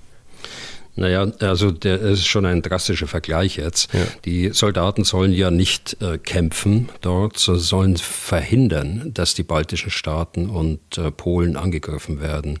[0.95, 3.91] Naja, also der ist schon ein drastischer Vergleich jetzt.
[3.93, 4.01] Ja.
[4.25, 10.49] Die Soldaten sollen ja nicht äh, kämpfen dort, sondern sollen verhindern, dass die baltischen Staaten
[10.49, 12.59] und äh, Polen angegriffen werden.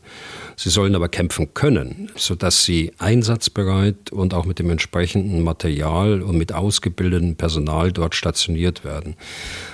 [0.55, 6.35] Sie sollen aber kämpfen können, sodass sie einsatzbereit und auch mit dem entsprechenden Material und
[6.35, 9.15] mit ausgebildetem Personal dort stationiert werden.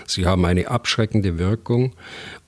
[0.06, 1.94] Sie haben eine abschreckende Wirkung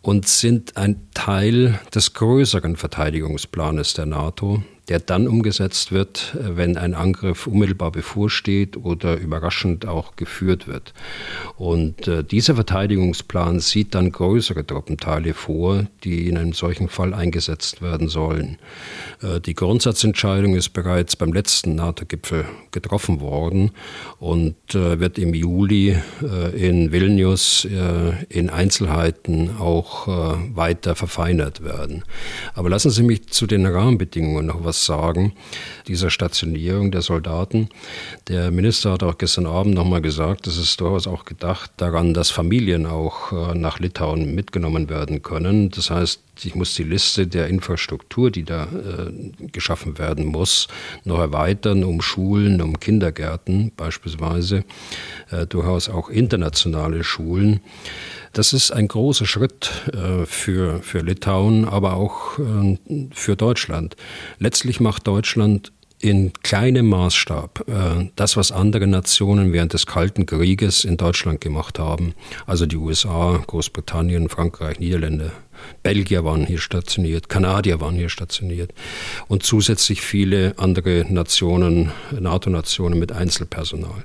[0.02, 6.94] und sind ein Teil des größeren Verteidigungsplanes der NATO, der dann umgesetzt wird, wenn ein
[6.94, 10.94] Angriff unmittelbar bevorsteht oder überraschend auch geführt wird.
[11.56, 17.82] Und äh, dieser Verteidigungsplan sieht dann größere Truppenteile vor, die in einem solchen Fall eingesetzt
[17.82, 18.58] werden sollen.
[19.22, 23.72] Äh, die Grundsatzentscheidung ist bereits beim letzten NATO-Gipfel getroffen worden
[24.20, 31.64] und äh, wird im Juli äh, in Vilnius äh, in Einzelheiten auch äh, weiter verfeinert
[31.64, 32.04] werden.
[32.56, 35.34] Aber lassen Sie mich zu den Rahmenbedingungen noch was sagen,
[35.88, 37.70] dieser Stationierung der Soldaten.
[38.28, 42.30] Der Minister hat auch gestern Abend nochmal gesagt, es ist durchaus auch gedacht daran, dass
[42.30, 45.70] Familien auch äh, nach Litauen mitgenommen werden können.
[45.70, 50.68] Das heißt, ich muss die Liste der Infrastruktur, die da äh, geschaffen werden muss,
[51.04, 54.64] noch erweitern um Schulen, um Kindergärten beispielsweise,
[55.30, 57.62] äh, durchaus auch internationale Schulen.
[58.34, 62.78] Das ist ein großer Schritt äh, für, für Litauen, aber auch äh,
[63.14, 63.96] für Deutschland.
[64.40, 70.84] Letztlich macht Deutschland in kleinem Maßstab äh, das, was andere Nationen während des Kalten Krieges
[70.84, 72.14] in Deutschland gemacht haben.
[72.46, 75.32] Also die USA, Großbritannien, Frankreich, Niederländer.
[75.84, 78.74] Belgier waren hier stationiert, Kanadier waren hier stationiert
[79.28, 84.04] und zusätzlich viele andere Nationen, NATO-Nationen mit Einzelpersonal.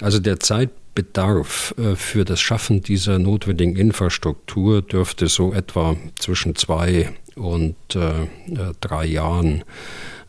[0.00, 7.10] Also der Zeitbedarf äh, für das Schaffen dieser notwendigen Infrastruktur dürfte so etwa zwischen zwei
[7.34, 9.64] und äh, äh drei Jahren äh,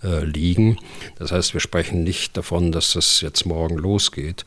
[0.01, 0.77] liegen.
[1.17, 4.45] Das heißt, wir sprechen nicht davon, dass das jetzt morgen losgeht.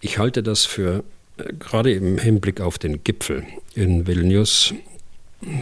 [0.00, 1.02] Ich halte das für,
[1.38, 4.74] äh, gerade im Hinblick auf den Gipfel in Vilnius,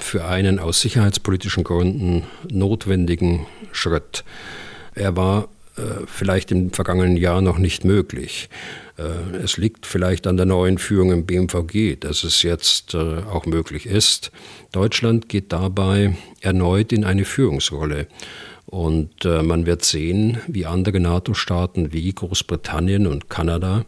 [0.00, 4.24] für einen aus sicherheitspolitischen Gründen notwendigen Schritt.
[4.94, 8.48] Er war äh, vielleicht im vergangenen Jahr noch nicht möglich.
[8.98, 13.44] Äh, es liegt vielleicht an der neuen Führung im BMVG, dass es jetzt äh, auch
[13.44, 14.32] möglich ist.
[14.72, 18.06] Deutschland geht dabei erneut in eine Führungsrolle.
[18.66, 23.84] Und äh, man wird sehen, wie andere NATO-Staaten wie Großbritannien und Kanada,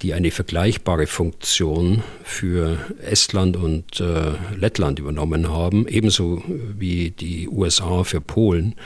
[0.00, 8.04] die eine vergleichbare Funktion für Estland und äh, Lettland übernommen haben, ebenso wie die USA
[8.04, 8.76] für Polen,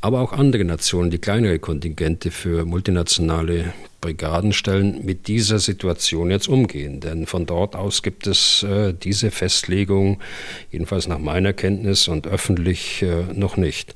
[0.00, 7.00] aber auch andere Nationen, die kleinere Kontingente für multinationale Brigadenstellen mit dieser Situation jetzt umgehen.
[7.00, 10.18] Denn von dort aus gibt es äh, diese Festlegung,
[10.70, 13.94] jedenfalls nach meiner Kenntnis und öffentlich äh, noch nicht.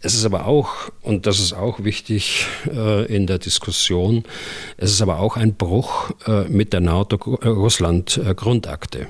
[0.00, 4.24] Es ist aber auch, und das ist auch wichtig äh, in der Diskussion,
[4.76, 9.06] es ist aber auch ein Bruch äh, mit der NATO-Russland-Grundakte.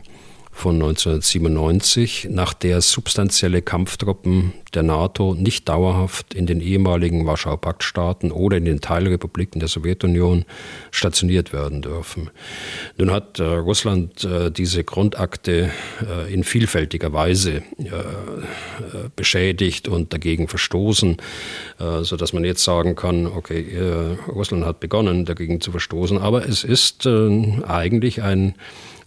[0.57, 8.33] Von 1997, nach der substanzielle Kampftruppen der NATO nicht dauerhaft in den ehemaligen Warschauer Paktstaaten
[8.33, 10.47] oder in den Teilrepubliken der Sowjetunion
[10.91, 12.31] stationiert werden dürfen.
[12.97, 20.15] Nun hat äh, Russland äh, diese Grundakte äh, in vielfältiger Weise äh, äh, beschädigt und
[20.15, 21.19] dagegen verstoßen,
[21.81, 26.49] äh, so dass man jetzt sagen kann, okay, Russland hat begonnen, dagegen zu verstoßen, aber
[26.49, 28.55] es ist eigentlich ein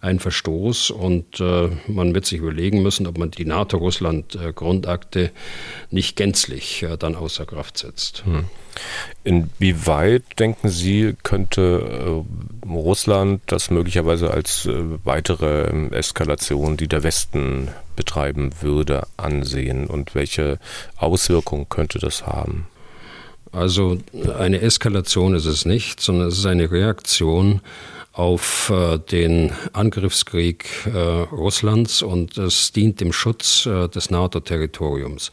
[0.02, 5.32] ein Verstoß und äh, man wird sich überlegen müssen, ob man die NATO-Russland-Grundakte
[5.92, 8.24] nicht gänzlich äh, dann außer Kraft setzt.
[8.26, 8.46] Hm.
[9.26, 12.24] Inwieweit, denken Sie, könnte
[12.66, 19.88] äh, Russland das möglicherweise als äh, weitere ähm, Eskalation, die der Westen betreiben würde, ansehen
[19.88, 20.60] und welche
[20.96, 22.68] Auswirkungen könnte das haben?
[23.52, 23.98] Also
[24.38, 27.62] eine Eskalation ist es nicht, sondern es ist eine Reaktion
[28.20, 35.32] auf äh, den Angriffskrieg äh, Russlands und es dient dem Schutz äh, des NATO-Territoriums.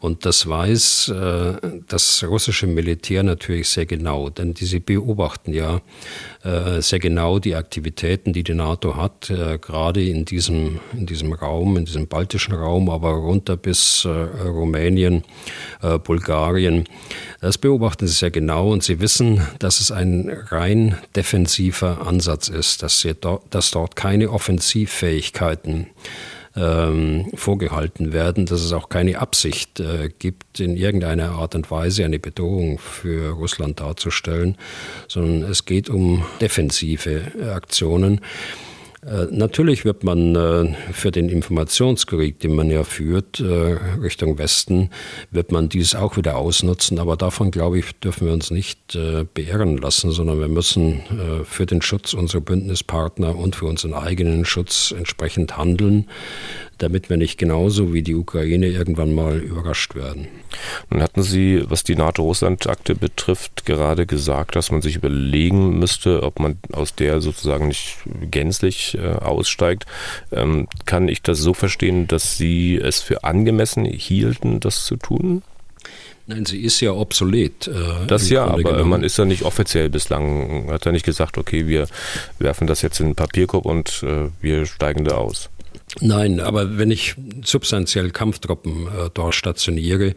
[0.00, 1.12] Und das weiß
[1.88, 5.80] das russische Militär natürlich sehr genau, denn sie beobachten ja
[6.80, 11.76] sehr genau die Aktivitäten, die die NATO hat, äh, gerade in diesem, in diesem Raum,
[11.76, 15.22] in diesem baltischen Raum, aber runter bis Rumänien,
[16.04, 16.84] Bulgarien.
[17.40, 22.82] Das beobachten sie sehr genau und sie wissen, dass es ein rein defensiver Ansatz ist,
[22.82, 25.86] dass, sie dort, dass dort keine Offensivfähigkeiten
[26.56, 32.04] ähm, vorgehalten werden, dass es auch keine Absicht äh, gibt, in irgendeiner Art und Weise
[32.04, 34.56] eine Bedrohung für Russland darzustellen,
[35.08, 38.20] sondern es geht um defensive Aktionen.
[39.04, 43.44] Äh, natürlich wird man äh, für den Informationskrieg, den man ja führt, äh,
[44.00, 44.90] Richtung Westen,
[45.32, 47.00] wird man dies auch wieder ausnutzen.
[47.00, 48.98] Aber davon, glaube ich, dürfen wir uns nicht
[49.34, 51.02] beirren lassen, sondern wir müssen
[51.44, 56.06] für den Schutz unserer Bündnispartner und für unseren eigenen Schutz entsprechend handeln
[56.78, 60.28] damit wir nicht genauso wie die Ukraine irgendwann mal überrascht werden.
[60.90, 66.40] Nun hatten Sie, was die NATO-Russland-Akte betrifft, gerade gesagt, dass man sich überlegen müsste, ob
[66.40, 67.98] man aus der sozusagen nicht
[68.30, 69.86] gänzlich äh, aussteigt.
[70.30, 75.42] Ähm, kann ich das so verstehen, dass Sie es für angemessen hielten, das zu tun?
[76.26, 77.66] Nein, sie ist ja obsolet.
[77.66, 78.90] Äh, das ja, Grunde aber genommen.
[78.90, 81.88] man ist ja nicht offiziell bislang, hat er nicht gesagt, okay, wir
[82.38, 85.50] werfen das jetzt in den Papierkorb und äh, wir steigen da aus.
[86.00, 90.14] Nein, aber wenn ich substanziell Kampftruppen äh, dort stationiere,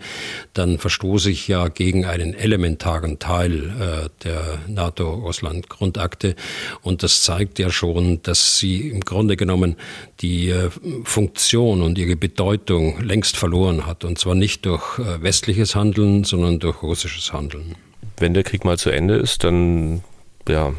[0.53, 6.35] dann verstoße ich ja gegen einen elementaren Teil äh, der NATO-Russland-Grundakte.
[6.81, 9.75] Und das zeigt ja schon, dass sie im Grunde genommen
[10.21, 10.69] die äh,
[11.03, 14.05] Funktion und ihre Bedeutung längst verloren hat.
[14.05, 17.75] Und zwar nicht durch äh, westliches Handeln, sondern durch russisches Handeln.
[18.17, 20.03] Wenn der Krieg mal zu Ende ist, dann
[20.47, 20.73] ja,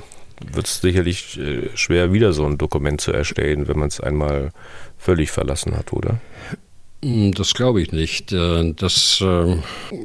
[0.52, 4.52] wird es sicherlich äh, schwer, wieder so ein Dokument zu erstellen, wenn man es einmal
[4.98, 6.20] völlig verlassen hat, oder?
[7.04, 8.32] Hm, das glaube ich nicht.
[8.32, 9.56] Äh, das äh,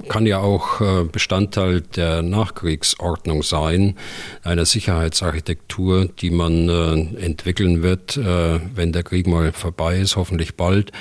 [0.07, 3.95] kann ja auch Bestandteil der Nachkriegsordnung sein,
[4.43, 6.69] einer Sicherheitsarchitektur, die man
[7.17, 10.91] entwickeln wird, wenn der Krieg mal vorbei ist, hoffentlich bald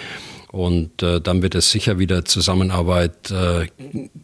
[0.52, 3.68] und äh, dann wird es sicher wieder Zusammenarbeit äh,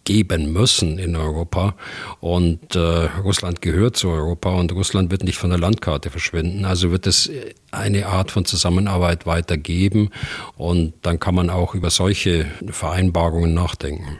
[0.05, 1.77] geben müssen in Europa.
[2.21, 6.65] Und äh, Russland gehört zu Europa und Russland wird nicht von der Landkarte verschwinden.
[6.65, 7.31] Also wird es
[7.71, 10.11] eine Art von Zusammenarbeit weitergeben.
[10.57, 14.19] Und dann kann man auch über solche Vereinbarungen nachdenken.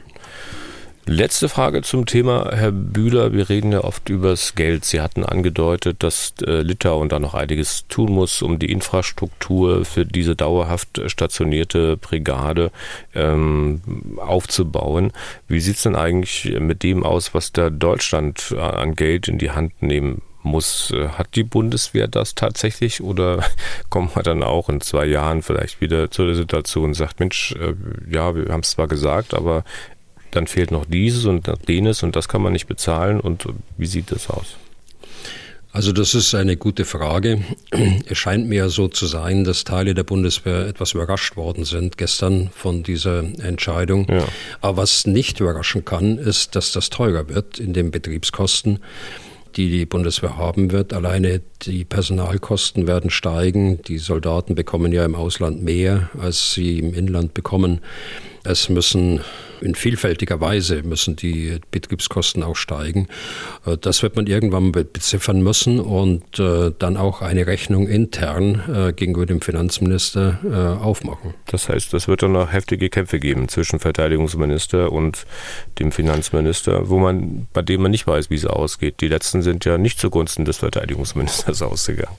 [1.09, 3.33] Letzte Frage zum Thema, Herr Bühler.
[3.33, 4.85] Wir reden ja oft übers Geld.
[4.85, 10.05] Sie hatten angedeutet, dass äh, Litauen da noch einiges tun muss, um die Infrastruktur für
[10.05, 12.73] diese dauerhaft stationierte Brigade
[13.15, 13.81] ähm,
[14.17, 15.13] aufzubauen.
[15.47, 19.39] Wie sieht es denn eigentlich mit dem aus, was da Deutschland äh, an Geld in
[19.39, 20.91] die Hand nehmen muss.
[20.91, 23.45] Äh, hat die Bundeswehr das tatsächlich oder
[23.91, 27.55] kommt man dann auch in zwei Jahren vielleicht wieder zu der Situation und sagt, Mensch,
[28.11, 29.63] ja, wir haben es zwar gesagt, aber
[30.31, 33.21] dann fehlt noch dieses und jenes und das kann man nicht bezahlen.
[33.21, 34.57] Und wie sieht das aus?
[35.77, 37.43] Also das ist eine gute Frage.
[38.09, 42.49] Es scheint mir so zu sein, dass Teile der Bundeswehr etwas überrascht worden sind gestern
[42.55, 44.07] von dieser Entscheidung.
[44.09, 44.25] Ja.
[44.63, 48.79] Aber was nicht überraschen kann, ist, dass das teurer wird in den Betriebskosten
[49.57, 50.93] die die Bundeswehr haben wird.
[50.93, 53.81] Alleine die Personalkosten werden steigen.
[53.83, 57.81] Die Soldaten bekommen ja im Ausland mehr, als sie im Inland bekommen.
[58.49, 59.21] Es müssen
[59.61, 63.09] in vielfältiger Weise müssen die Betriebskosten auch steigen.
[63.65, 68.93] Äh, das wird man irgendwann beziffern müssen und äh, dann auch eine Rechnung intern äh,
[68.93, 70.39] gegenüber dem Finanzminister
[70.81, 71.35] aufmachen.
[71.47, 75.27] Das heißt, es wird dann noch heftige Kämpfe geben zwischen Verteidigungsminister und
[75.79, 79.01] dem Finanzminister, wo man, bei dem man nicht weiß, wie es ausgeht.
[79.01, 82.17] Die letzten sind ja nicht zugunsten des Verteidigungsministers ausgegangen.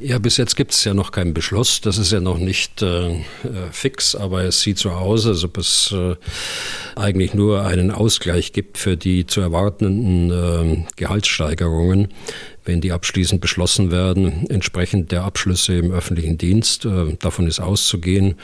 [0.00, 1.80] Ja, bis jetzt gibt es ja noch keinen Beschluss.
[1.80, 3.20] Das ist ja noch nicht äh, äh,
[3.70, 6.16] fix, aber es sieht so aus, als ob es äh,
[6.96, 12.08] eigentlich nur einen Ausgleich gibt für die zu erwartenden äh, Gehaltssteigerungen,
[12.64, 16.86] wenn die abschließend beschlossen werden, entsprechend der Abschlüsse im öffentlichen Dienst.
[16.86, 18.36] Äh, davon ist auszugehen.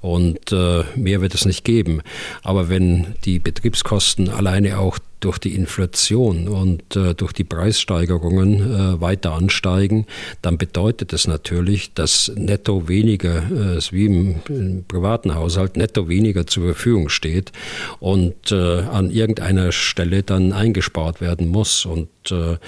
[0.00, 2.00] Und äh, mehr wird es nicht geben.
[2.42, 9.00] Aber wenn die Betriebskosten alleine auch durch die Inflation und äh, durch die Preissteigerungen äh,
[9.00, 10.06] weiter ansteigen,
[10.42, 16.46] dann bedeutet es natürlich, dass netto weniger, äh, wie im, im, privaten Haushalt, netto weniger
[16.46, 17.52] zur Verfügung steht
[17.98, 21.86] und äh, an irgendeiner Stelle dann eingespart werden muss.
[21.86, 22.58] Und äh,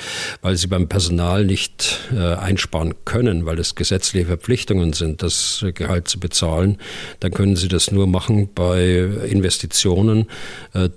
[0.40, 6.08] weil sie beim Personal nicht äh, einsparen können, weil es gesetzliche Verpflichtungen sind, das Gehalt
[6.08, 6.78] zu bezahlen,
[7.20, 10.26] dann können sie das nur machen bei Investitionen,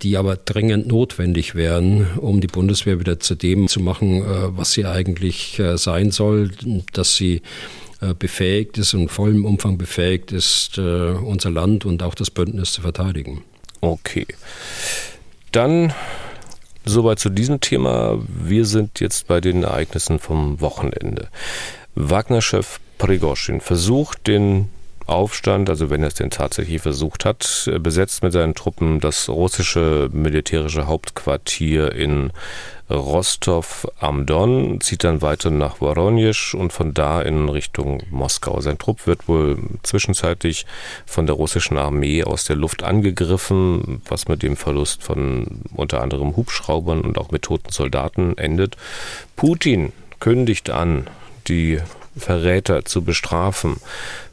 [0.02, 4.72] die aber dringend notwendig werden, um die Bundeswehr wieder zu dem zu machen, äh, was
[4.72, 6.50] sie eigentlich äh, sein soll,
[6.92, 7.42] dass sie
[8.00, 12.80] äh, befähigt ist und vollem Umfang befähigt ist, unser Land und auch das Bündnis zu
[12.82, 13.42] verteidigen.
[13.80, 14.26] Okay.
[15.52, 15.92] Dann
[16.84, 18.18] soweit zu diesem Thema.
[18.26, 21.28] Wir sind jetzt bei den Ereignissen vom Wochenende.
[21.94, 24.68] Wagner-Chef Prigozhin versucht, den
[25.12, 30.08] Aufstand, also wenn er es denn tatsächlich versucht hat, besetzt mit seinen Truppen das russische
[30.12, 32.32] militärische Hauptquartier in
[32.90, 38.60] Rostov am Don, zieht dann weiter nach Voronezh und von da in Richtung Moskau.
[38.60, 40.66] Sein Trupp wird wohl zwischenzeitlich
[41.06, 46.36] von der russischen Armee aus der Luft angegriffen, was mit dem Verlust von unter anderem
[46.36, 48.76] Hubschraubern und auch mit toten Soldaten endet.
[49.36, 51.06] Putin kündigt an,
[51.48, 51.80] die
[52.16, 53.76] Verräter zu bestrafen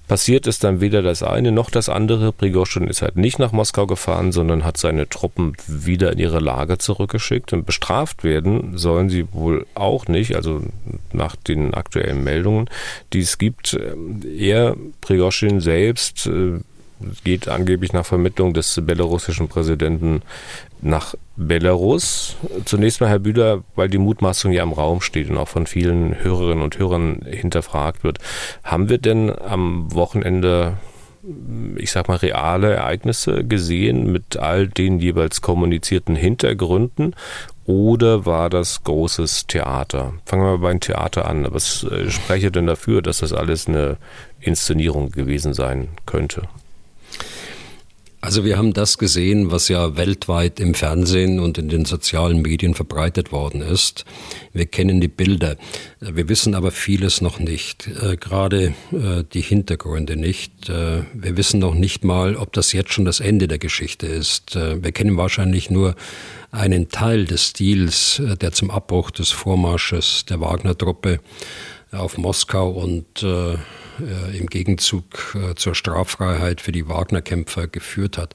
[0.10, 2.34] passiert ist dann weder das eine noch das andere.
[2.34, 6.80] Prigozhin ist halt nicht nach Moskau gefahren, sondern hat seine Truppen wieder in ihre Lager
[6.80, 10.64] zurückgeschickt und bestraft werden sollen sie wohl auch nicht, also
[11.14, 12.70] nach den aktuellen Meldungen,
[13.14, 13.80] die es gibt.
[14.38, 16.60] Er, Prigozhin selbst, äh,
[17.24, 20.22] geht angeblich nach Vermittlung des belarussischen Präsidenten
[20.82, 22.36] nach Belarus.
[22.66, 26.22] Zunächst mal, Herr Bühler, weil die Mutmaßung ja im Raum steht und auch von vielen
[26.24, 28.20] Hörerinnen und Hörern hinterfragt wird.
[28.64, 30.78] Haben wir denn am Wochenende
[31.76, 37.14] ich sag mal, reale Ereignisse gesehen mit all den jeweils kommunizierten Hintergründen
[37.66, 40.14] oder war das großes Theater?
[40.26, 41.46] Fangen wir mal beim Theater an.
[41.52, 43.98] Was äh, spreche denn dafür, dass das alles eine
[44.40, 46.44] Inszenierung gewesen sein könnte?
[48.22, 52.74] Also wir haben das gesehen, was ja weltweit im Fernsehen und in den sozialen Medien
[52.74, 54.04] verbreitet worden ist.
[54.52, 55.56] Wir kennen die Bilder.
[56.02, 60.68] Wir wissen aber vieles noch nicht, äh, gerade äh, die Hintergründe nicht.
[60.68, 64.58] Äh, wir wissen noch nicht mal, ob das jetzt schon das Ende der Geschichte ist.
[64.58, 65.96] Äh, wir kennen wahrscheinlich nur
[66.52, 71.22] einen Teil des Stils, äh, der zum Abbruch des Vormarsches der Wagner-Truppe
[71.94, 73.26] auf Moskau und
[74.02, 78.34] äh, äh, im Gegenzug äh, zur Straffreiheit für die Wagner-Kämpfer geführt hat.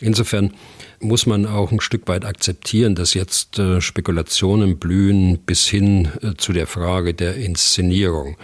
[0.00, 0.52] Insofern
[1.00, 6.52] muss man auch ein Stück weit akzeptieren, dass jetzt äh, Spekulationen blühen bis hin zu
[6.52, 8.36] der Frage der Inszenierung.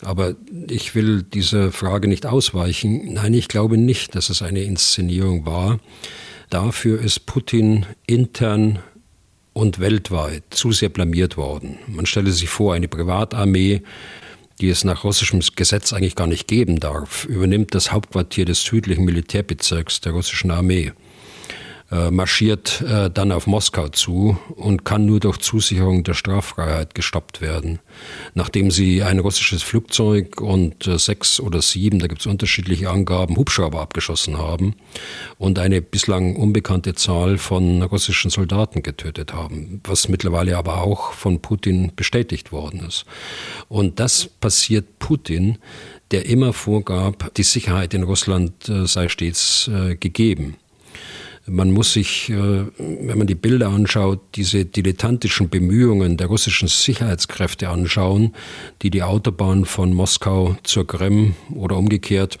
[0.00, 0.34] Aber
[0.68, 3.14] ich will dieser Frage nicht ausweichen.
[3.14, 5.78] Nein, ich glaube nicht, dass es eine Inszenierung war.
[6.50, 8.80] Dafür ist Putin intern
[9.52, 11.78] und weltweit zu sehr blamiert worden.
[11.86, 13.82] Man stelle sich vor, eine Privatarmee,
[14.62, 19.04] die es nach russischem Gesetz eigentlich gar nicht geben darf, übernimmt das Hauptquartier des südlichen
[19.04, 20.92] Militärbezirks der russischen Armee.
[21.92, 27.42] Äh, marschiert äh, dann auf Moskau zu und kann nur durch Zusicherung der Straffreiheit gestoppt
[27.42, 27.80] werden.
[28.32, 33.36] Nachdem sie ein russisches Flugzeug und äh, sechs oder sieben, da gibt es unterschiedliche Angaben,
[33.36, 34.74] Hubschrauber abgeschossen haben
[35.36, 41.42] und eine bislang unbekannte Zahl von russischen Soldaten getötet haben, was mittlerweile aber auch von
[41.42, 43.04] Putin bestätigt worden ist.
[43.68, 45.58] Und das passiert Putin,
[46.10, 48.52] der immer vorgab, die Sicherheit in Russland
[48.84, 50.56] sei stets gegeben.
[51.46, 52.36] Man muss sich, äh,
[52.78, 58.32] wenn man die Bilder anschaut, diese dilettantischen Bemühungen der russischen Sicherheitskräfte anschauen,
[58.82, 62.38] die die Autobahn von Moskau zur Krim oder umgekehrt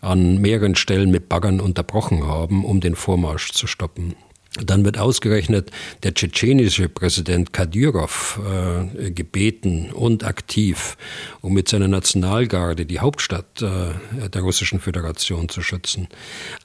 [0.00, 4.14] an mehreren Stellen mit Baggern unterbrochen haben, um den Vormarsch zu stoppen.
[4.62, 5.72] Dann wird ausgerechnet
[6.04, 10.96] der tschetschenische Präsident Kadyrov äh, gebeten und aktiv,
[11.40, 16.06] um mit seiner Nationalgarde die Hauptstadt äh, der Russischen Föderation zu schützen.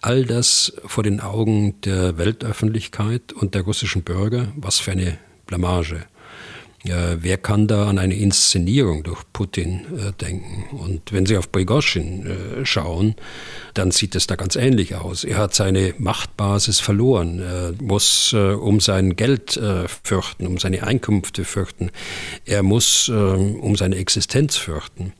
[0.01, 5.17] All das vor den Augen der Weltöffentlichkeit und der russischen Bürger, was für eine
[5.47, 6.05] Blamage.
[6.85, 10.77] Äh, wer kann da an eine Inszenierung durch Putin äh, denken?
[10.77, 13.15] Und wenn Sie auf Prigozhin äh, schauen,
[13.73, 15.25] dann sieht es da ganz ähnlich aus.
[15.25, 20.83] Er hat seine Machtbasis verloren, er muss äh, um sein Geld äh, fürchten, um seine
[20.83, 21.91] Einkünfte fürchten.
[22.45, 25.13] Er muss ähm, um seine Existenz fürchten.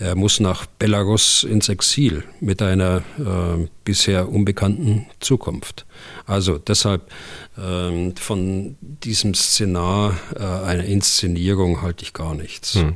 [0.00, 5.84] Er muss nach Belarus ins Exil mit einer äh, bisher unbekannten Zukunft.
[6.26, 7.02] Also deshalb
[7.58, 12.76] ähm, von diesem Szenar äh, einer Inszenierung halte ich gar nichts.
[12.76, 12.94] Hm.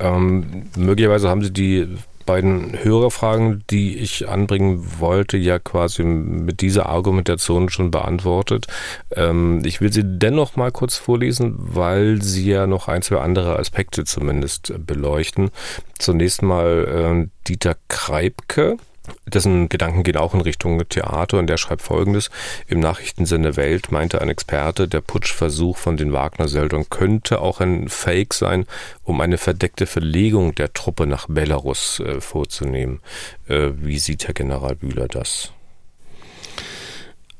[0.00, 1.86] Ähm, möglicherweise haben Sie die
[2.24, 8.66] beiden Hörerfragen, die ich anbringen wollte, ja quasi mit dieser Argumentation schon beantwortet.
[9.14, 13.58] Ähm, ich will sie dennoch mal kurz vorlesen, weil sie ja noch ein, zwei andere
[13.58, 15.50] Aspekte zumindest beleuchten.
[15.98, 18.76] Zunächst mal äh, Dieter Kreibke
[19.26, 22.30] dessen Gedanken gehen auch in Richtung Theater und der schreibt folgendes.
[22.66, 28.34] Im Nachrichtensender Welt meinte ein Experte, der Putschversuch von den Wagner-Söldern könnte auch ein Fake
[28.34, 28.66] sein,
[29.02, 33.00] um eine verdeckte Verlegung der Truppe nach Belarus äh, vorzunehmen.
[33.48, 35.52] Äh, wie sieht Herr General Bühler das?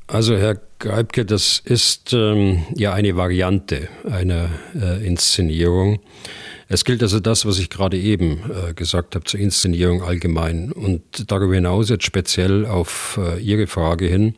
[0.07, 6.01] Also Herr Greibke, das ist ähm, ja eine Variante einer äh, Inszenierung.
[6.73, 11.29] Es gilt also das, was ich gerade eben äh, gesagt habe zur Inszenierung allgemein und
[11.31, 14.33] darüber hinaus jetzt speziell auf äh, Ihre Frage hin.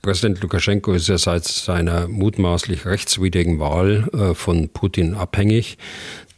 [0.00, 5.76] Präsident Lukaschenko ist ja seit seiner mutmaßlich rechtswidrigen Wahl äh, von Putin abhängig.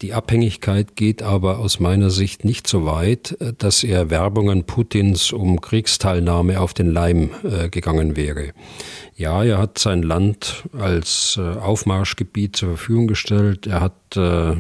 [0.01, 5.33] Die Abhängigkeit geht aber aus meiner Sicht nicht so weit, äh, dass er Werbungen Putins
[5.33, 8.53] um Kriegsteilnahme auf den Leim äh, gegangen wäre.
[9.17, 13.67] Ja, er hat sein Land als äh, Aufmarschgebiet zur Verfügung gestellt.
[13.67, 14.57] Er hat äh,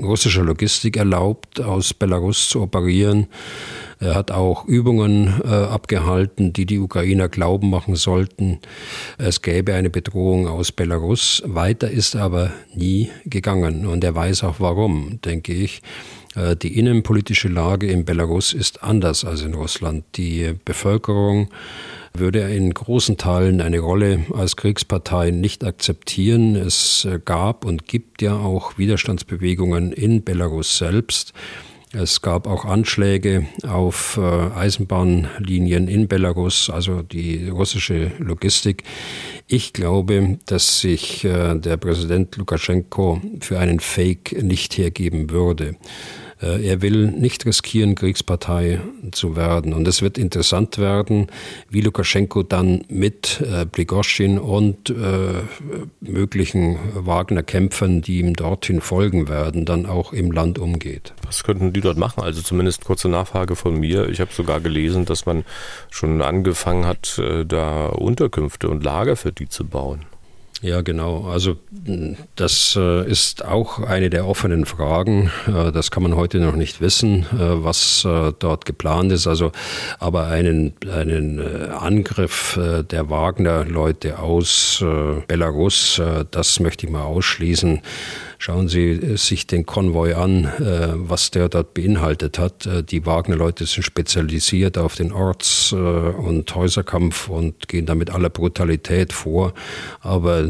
[0.00, 3.26] russische Logistik erlaubt, aus Belarus zu operieren.
[3.98, 8.58] Er hat auch Übungen äh, abgehalten, die die Ukrainer glauben machen sollten,
[9.16, 11.42] es gäbe eine Bedrohung aus Belarus.
[11.46, 15.82] Weiter ist aber nie gegangen und er weiß auch warum, denke ich.
[16.34, 20.04] Äh, die innenpolitische Lage in Belarus ist anders als in Russland.
[20.16, 21.48] Die Bevölkerung
[22.14, 26.56] würde in großen Teilen eine Rolle als Kriegspartei nicht akzeptieren.
[26.56, 31.32] Es äh, gab und gibt ja auch Widerstandsbewegungen in Belarus selbst.
[31.94, 38.84] Es gab auch Anschläge auf äh, Eisenbahnlinien in Belarus, also die russische Logistik.
[39.46, 45.76] Ich glaube, dass sich äh, der Präsident Lukaschenko für einen Fake nicht hergeben würde.
[46.42, 48.80] Äh, er will nicht riskieren, Kriegspartei
[49.12, 49.72] zu werden.
[49.72, 51.28] Und es wird interessant werden,
[51.70, 54.94] wie Lukaschenko dann mit äh, Prigoschin und äh,
[56.00, 61.14] möglichen Wagner-Kämpfern, die ihm dorthin folgen werden, dann auch im Land umgeht.
[61.24, 62.22] Was könnten die dort machen?
[62.22, 64.08] Also zumindest kurze Nachfrage von mir.
[64.08, 65.44] Ich habe sogar gelesen, dass man
[65.90, 70.04] schon angefangen hat, da Unterkünfte und Lager für die zu bauen.
[70.62, 71.24] Ja, genau.
[71.24, 71.56] Also
[72.36, 75.32] das äh, ist auch eine der offenen Fragen.
[75.48, 78.06] Äh, das kann man heute noch nicht wissen, äh, was
[78.38, 79.26] dort geplant ist.
[79.26, 79.50] Also,
[79.98, 81.40] aber einen, einen
[81.72, 82.58] Angriff
[82.90, 84.84] der Wagner-Leute aus
[85.26, 86.00] Belarus,
[86.30, 87.80] das möchte ich mal ausschließen.
[88.42, 92.66] Schauen Sie äh, sich den Konvoi an, äh, was der dort beinhaltet hat.
[92.66, 98.30] Äh, die Wagner-Leute sind spezialisiert auf den Orts- und Häuserkampf und gehen da mit aller
[98.30, 99.54] Brutalität vor.
[100.00, 100.44] Aber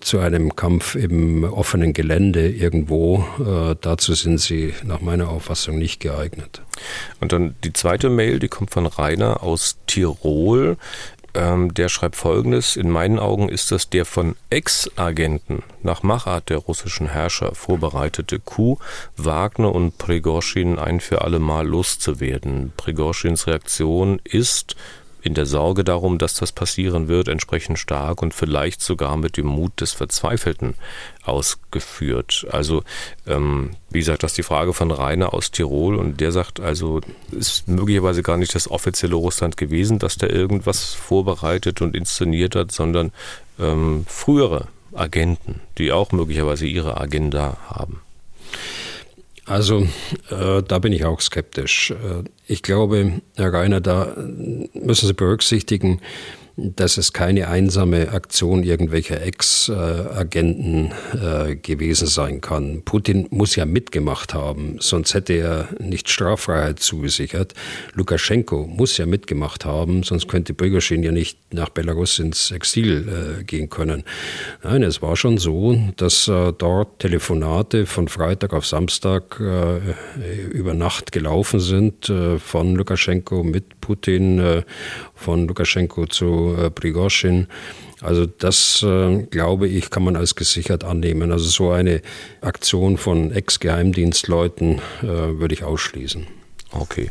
[0.00, 3.24] zu einem Kampf im offenen Gelände irgendwo,
[3.80, 6.62] dazu sind sie nach meiner Auffassung nicht geeignet.
[7.20, 10.76] Und dann die zweite Mail, die kommt von Rainer aus Tirol.
[11.34, 16.58] Ähm, der schreibt folgendes: In meinen Augen ist das der von Ex-Agenten nach Machart der
[16.58, 18.78] russischen Herrscher vorbereitete Coup,
[19.16, 22.72] Wagner und Prigorschin ein für alle Mal loszuwerden.
[22.76, 24.76] Prigorschins Reaktion ist,
[25.22, 29.46] in der Sorge darum, dass das passieren wird, entsprechend stark und vielleicht sogar mit dem
[29.46, 30.74] Mut des Verzweifelten
[31.24, 32.46] ausgeführt.
[32.50, 32.82] Also,
[33.26, 37.00] ähm, wie gesagt, das ist die Frage von Rainer aus Tirol und der sagt also,
[37.30, 42.72] ist möglicherweise gar nicht das offizielle Russland gewesen, dass da irgendwas vorbereitet und inszeniert hat,
[42.72, 43.12] sondern
[43.60, 48.00] ähm, frühere Agenten, die auch möglicherweise ihre Agenda haben.
[49.52, 49.86] Also
[50.30, 51.90] äh, da bin ich auch skeptisch.
[51.90, 56.00] Äh, ich glaube, Herr Reiner, da müssen Sie berücksichtigen,
[56.56, 62.82] dass es keine einsame Aktion irgendwelcher Ex-Agenten äh, gewesen sein kann.
[62.84, 67.54] Putin muss ja mitgemacht haben, sonst hätte er nicht Straffreiheit zugesichert.
[67.94, 73.44] Lukaschenko muss ja mitgemacht haben, sonst könnte Prigozhin ja nicht nach Belarus ins Exil äh,
[73.44, 74.04] gehen können.
[74.62, 79.40] Nein, es war schon so, dass äh, dort Telefonate von Freitag auf Samstag
[80.50, 84.62] über Nacht gelaufen sind von Lukaschenko mit Putin,
[85.22, 87.46] von Lukaschenko zu äh, Prigozhin.
[88.00, 91.30] Also das, äh, glaube ich, kann man als gesichert annehmen.
[91.32, 92.02] Also so eine
[92.40, 96.26] Aktion von Ex-Geheimdienstleuten äh, würde ich ausschließen.
[96.72, 97.10] Okay.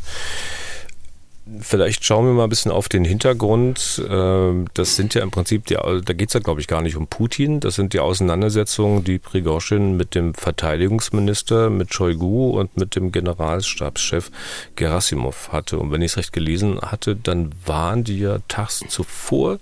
[1.60, 4.00] Vielleicht schauen wir mal ein bisschen auf den Hintergrund.
[4.08, 6.94] Ähm, das sind ja im Prinzip, die, da geht es ja glaube ich gar nicht
[6.94, 7.58] um Putin.
[7.58, 14.30] Das sind die Auseinandersetzungen, die Prigozhin mit dem Verteidigungsminister, mit Shoigu und mit dem Generalstabschef
[14.76, 15.80] Gerasimov hatte.
[15.80, 19.58] Und wenn ich es recht gelesen hatte, dann waren die ja tags zuvor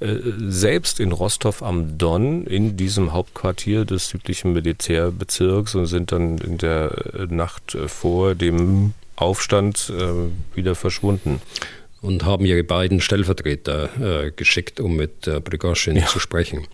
[0.00, 0.16] äh,
[0.48, 6.58] selbst in Rostov am Don, in diesem Hauptquartier des südlichen Militärbezirks und sind dann in
[6.58, 6.90] der
[7.28, 11.40] Nacht vor dem Aufstand äh, wieder verschwunden.
[12.02, 16.06] Und haben ihre beiden Stellvertreter äh, geschickt, um mit äh, Prigozhin ja.
[16.06, 16.66] zu sprechen.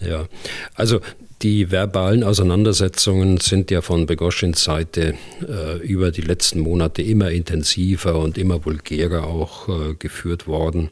[0.00, 0.28] Ja,
[0.76, 1.00] also
[1.42, 8.16] die verbalen Auseinandersetzungen sind ja von Begoschins Seite äh, über die letzten Monate immer intensiver
[8.20, 10.90] und immer vulgärer auch äh, geführt worden.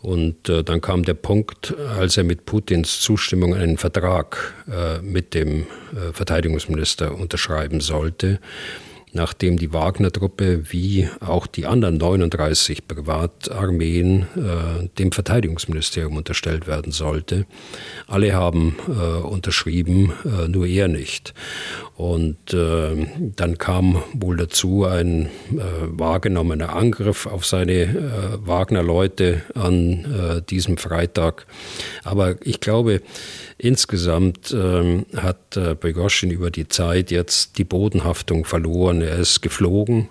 [0.00, 5.34] Und äh, dann kam der Punkt, als er mit Putins Zustimmung einen Vertrag äh, mit
[5.34, 8.40] dem äh, Verteidigungsminister unterschreiben sollte
[9.14, 17.46] nachdem die Wagner-Truppe wie auch die anderen 39 Privatarmeen äh, dem Verteidigungsministerium unterstellt werden sollte.
[18.06, 21.32] Alle haben äh, unterschrieben, äh, nur er nicht.
[21.96, 23.06] Und äh,
[23.36, 27.88] dann kam wohl dazu ein äh, wahrgenommener Angriff auf seine äh,
[28.46, 31.46] Wagner-Leute an diesem Freitag.
[32.02, 33.00] Aber ich glaube,
[33.56, 39.00] Insgesamt ähm, hat äh, Prigozhin über die Zeit jetzt die Bodenhaftung verloren.
[39.04, 40.08] Er ist geflogen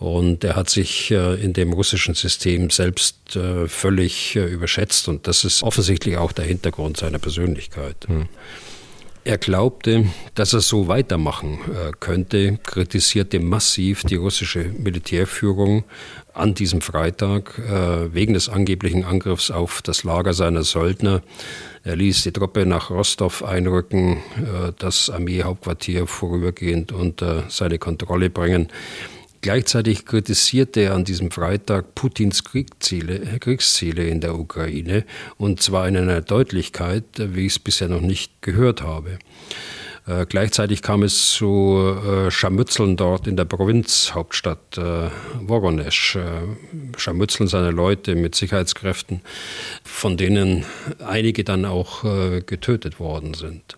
[0.00, 5.26] und er hat sich äh, in dem russischen System selbst äh, völlig äh, überschätzt und
[5.26, 7.96] das ist offensichtlich auch der Hintergrund seiner Persönlichkeit.
[8.06, 8.26] Hm.
[9.22, 11.58] Er glaubte, dass er so weitermachen
[12.00, 15.84] könnte, kritisierte massiv die russische Militärführung
[16.34, 21.22] an diesem Freitag äh, wegen des angeblichen Angriffs auf das Lager seiner Söldner.
[21.82, 28.68] Er ließ die Truppe nach Rostov einrücken, äh, das Armeehauptquartier vorübergehend unter seine Kontrolle bringen.
[29.42, 35.04] Gleichzeitig kritisierte er an diesem Freitag Putins Kriegsziele, Kriegsziele in der Ukraine
[35.38, 39.18] und zwar in einer Deutlichkeit, wie ich es bisher noch nicht gehört habe.
[40.10, 45.08] Äh, gleichzeitig kam es zu äh, Scharmützeln dort in der Provinzhauptstadt äh,
[45.40, 46.16] Voronezh.
[46.16, 49.20] Äh, Scharmützeln seiner Leute mit Sicherheitskräften,
[49.84, 50.64] von denen
[51.06, 53.76] einige dann auch äh, getötet worden sind.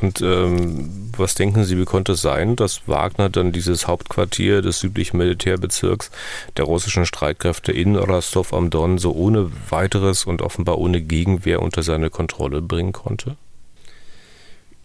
[0.00, 4.80] Und ähm, was denken Sie, wie konnte es sein, dass Wagner dann dieses Hauptquartier des
[4.80, 6.10] südlichen Militärbezirks
[6.56, 11.84] der russischen Streitkräfte in Rostov am Don so ohne weiteres und offenbar ohne Gegenwehr unter
[11.84, 13.36] seine Kontrolle bringen konnte?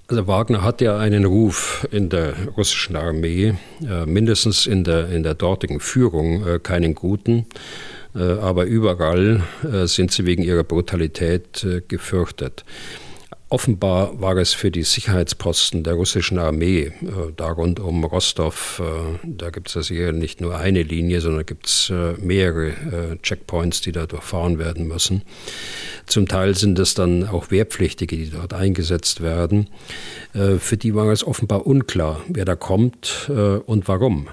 [0.10, 3.56] Also Wagner hat ja einen Ruf in der russischen Armee,
[3.86, 7.46] äh, mindestens in der, in der dortigen Führung äh, keinen guten,
[8.16, 9.42] äh, aber überall
[9.84, 12.64] sind sie wegen ihrer Brutalität gefürchtet.
[13.50, 19.20] Offenbar war es für die Sicherheitsposten der russischen Armee, äh, da rund um Rostov, äh,
[19.24, 23.80] da gibt es also hier nicht nur eine Linie, sondern gibt es äh, mehrere Checkpoints,
[23.80, 25.22] die da durchfahren werden müssen.
[26.08, 29.70] Zum Teil sind es dann auch Wehrpflichtige, die dort eingesetzt werden.
[30.34, 34.30] Für die war es offenbar unklar, wer da kommt und warum.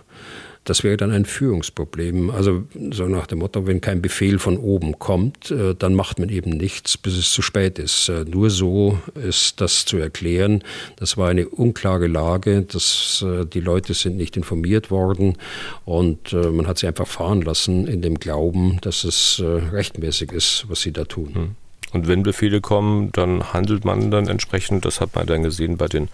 [0.65, 2.31] Das wäre dann ein Führungsproblem.
[2.31, 6.31] Also so nach dem Motto, wenn kein Befehl von oben kommt, äh, dann macht man
[6.31, 8.09] eben nichts, bis es zu spät ist.
[8.09, 10.65] Äh, nur so ist das zu erklären.
[10.97, 15.37] Das war eine unklare Lage, dass äh, die Leute sind nicht informiert worden
[15.85, 20.81] und man hat sie einfach fahren lassen in dem Glauben, dass es rechtmäßig ist, was
[20.81, 21.57] sie da tun.
[21.95, 24.84] Und wenn Befehle kommen, dann handelt man dann entsprechend.
[24.84, 26.09] Das hat man dann gesehen bei den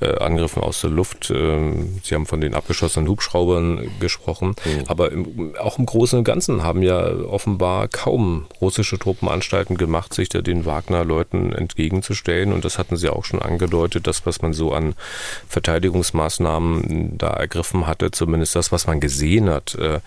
[0.00, 1.32] äh, Angriffen aus der Luft.
[1.34, 4.54] Ähm, Sie haben von den abgeschossenen Hubschraubern gesprochen.
[4.64, 4.84] Mhm.
[4.86, 10.14] Aber im, auch im Großen und Ganzen haben ja offenbar kaum russische Truppen Anstalten gemacht,
[10.14, 12.52] sich da den Wagner-Leuten entgegenzustellen.
[12.52, 14.94] Und das hatten Sie auch schon angedeutet, das, was man so an
[15.48, 19.74] Verteidigungsmaßnahmen da ergriffen hatte, zumindest das, was man gesehen hat.
[19.74, 19.98] Äh,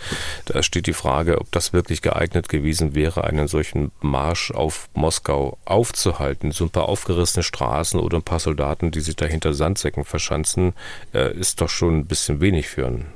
[0.45, 5.08] da steht die Frage, ob das wirklich geeignet gewesen wäre, einen solchen Marsch auf Moskau
[5.09, 6.51] Moskau aufzuhalten.
[6.51, 10.73] So ein paar aufgerissene Straßen oder ein paar Soldaten, die sich da hinter Sandsäcken verschanzen,
[11.15, 13.07] äh, ist doch schon ein bisschen wenig für ein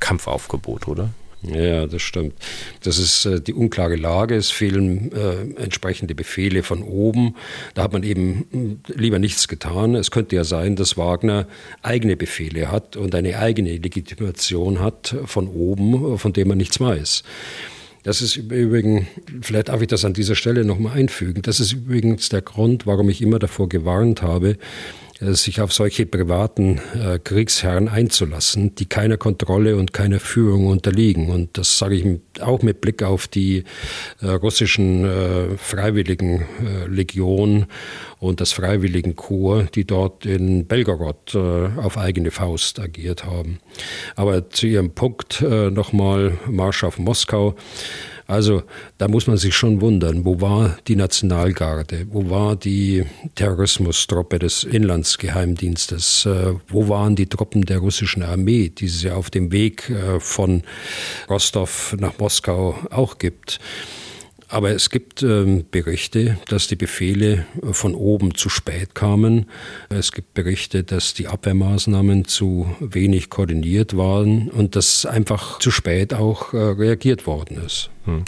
[0.00, 1.08] Kampfaufgebot, oder?
[1.40, 2.34] Ja, das stimmt.
[2.82, 4.34] Das ist äh, die unklare Lage.
[4.34, 7.36] Es fehlen äh, entsprechende Befehle von oben.
[7.72, 9.94] Da hat man eben hm, lieber nichts getan.
[9.94, 11.46] Es könnte ja sein, dass Wagner
[11.80, 17.24] eigene Befehle hat und eine eigene Legitimation hat von oben, von dem man nichts weiß.
[18.04, 19.06] Das ist übrigens,
[19.40, 23.08] vielleicht darf ich das an dieser Stelle nochmal einfügen, das ist übrigens der Grund, warum
[23.08, 24.58] ich immer davor gewarnt habe,
[25.20, 31.30] sich auf solche privaten äh, Kriegsherren einzulassen, die keiner Kontrolle und keiner Führung unterliegen.
[31.30, 33.64] Und das sage ich auch mit Blick auf die
[34.20, 37.66] äh, russischen äh, Freiwilligen äh, Legion
[38.18, 43.58] und das Freiwilligen Korps, die dort in Belgorod äh, auf eigene Faust agiert haben.
[44.16, 47.54] Aber zu Ihrem Punkt nochmal Marsch auf Moskau.
[48.26, 48.62] Also
[48.96, 53.04] da muss man sich schon wundern, wo war die Nationalgarde, wo war die
[53.34, 59.28] Terrorismustruppe des Inlandsgeheimdienstes, äh, wo waren die Truppen der russischen Armee, die es ja auf
[59.28, 60.62] dem Weg äh, von
[61.28, 63.60] Rostov nach Moskau auch gibt.
[64.48, 69.46] Aber es gibt ähm, Berichte, dass die Befehle von oben zu spät kamen.
[69.88, 76.14] Es gibt Berichte, dass die Abwehrmaßnahmen zu wenig koordiniert waren und dass einfach zu spät
[76.14, 77.90] auch äh, reagiert worden ist.
[78.04, 78.24] Hm.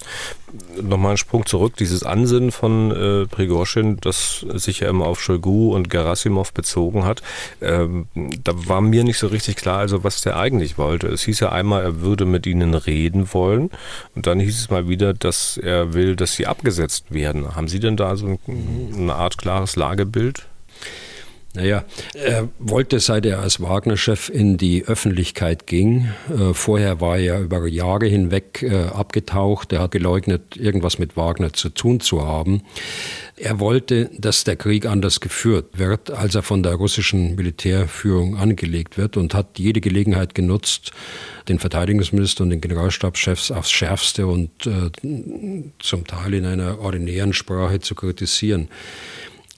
[0.80, 5.74] Nochmal ein Sprung zurück, dieses Ansinnen von äh, Prigorschin, das sich ja immer auf Shoigu
[5.74, 7.22] und Gerasimov bezogen hat,
[7.60, 11.08] ähm, da war mir nicht so richtig klar, also was der eigentlich wollte.
[11.08, 13.70] Es hieß ja einmal, er würde mit ihnen reden wollen
[14.14, 17.54] und dann hieß es mal wieder, dass er will, dass sie abgesetzt werden.
[17.54, 18.38] Haben Sie denn da so ein,
[18.94, 20.46] eine Art klares Lagebild?
[21.56, 27.40] Naja, er wollte, seit er als Wagner-Chef in die Öffentlichkeit ging, äh, vorher war er
[27.40, 32.60] über Jahre hinweg äh, abgetaucht, er hat geleugnet, irgendwas mit Wagner zu tun zu haben.
[33.38, 38.98] Er wollte, dass der Krieg anders geführt wird, als er von der russischen Militärführung angelegt
[38.98, 40.92] wird und hat jede Gelegenheit genutzt,
[41.48, 44.90] den Verteidigungsminister und den Generalstabschefs aufs Schärfste und äh,
[45.78, 48.68] zum Teil in einer ordinären Sprache zu kritisieren.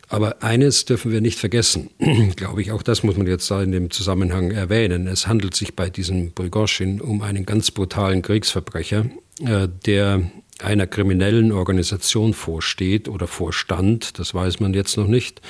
[0.08, 1.90] Aber eines dürfen wir nicht vergessen,
[2.36, 5.06] glaube ich, auch das muss man jetzt da in dem Zusammenhang erwähnen.
[5.06, 9.06] Es handelt sich bei diesem Prigozhin um einen ganz brutalen Kriegsverbrecher,
[9.44, 10.22] äh, der
[10.60, 15.40] einer kriminellen Organisation vorsteht oder vorstand, das weiß man jetzt noch nicht.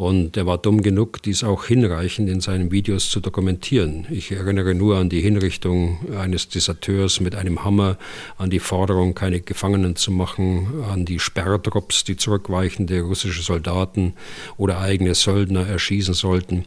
[0.00, 4.06] Und er war dumm genug, dies auch hinreichend in seinen Videos zu dokumentieren.
[4.08, 7.98] Ich erinnere nur an die Hinrichtung eines Deserteurs mit einem Hammer,
[8.38, 14.14] an die Forderung, keine Gefangenen zu machen, an die Sperrtrupps, die zurückweichende russische Soldaten
[14.56, 16.64] oder eigene Söldner erschießen sollten.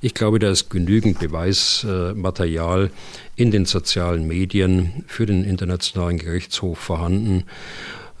[0.00, 2.90] Ich glaube, da ist genügend Beweismaterial
[3.36, 7.44] in den sozialen Medien für den Internationalen Gerichtshof vorhanden.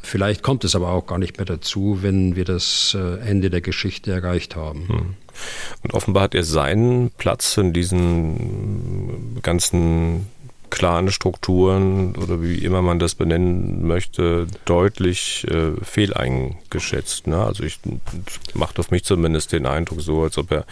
[0.02, 3.60] Vielleicht kommt es aber auch gar nicht mehr dazu, wenn wir das äh, Ende der
[3.60, 4.88] Geschichte erreicht haben.
[4.88, 5.14] Hm.
[5.82, 10.26] Und offenbar hat er seinen Platz in diesen ganzen
[10.70, 17.26] Clan-Strukturen oder wie immer man das benennen möchte, deutlich äh, fehleingeschätzt.
[17.26, 17.42] Ne?
[17.42, 17.78] Also ich
[18.54, 20.64] macht auf mich zumindest den Eindruck so, als ob er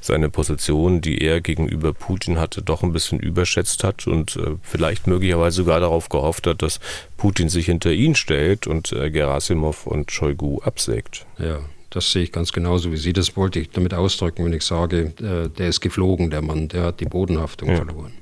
[0.00, 5.06] seine Position, die er gegenüber Putin hatte, doch ein bisschen überschätzt hat und äh, vielleicht
[5.06, 6.80] möglicherweise sogar darauf gehofft hat, dass
[7.16, 11.26] Putin sich hinter ihn stellt und äh, Gerasimov und Shoigu absägt.
[11.38, 11.60] Ja.
[11.94, 13.12] Das sehe ich ganz genauso wie Sie.
[13.12, 16.82] Das wollte ich damit ausdrücken, wenn ich sage, äh, der ist geflogen, der Mann, der
[16.82, 17.76] hat die Bodenhaftung ja.
[17.76, 18.12] verloren.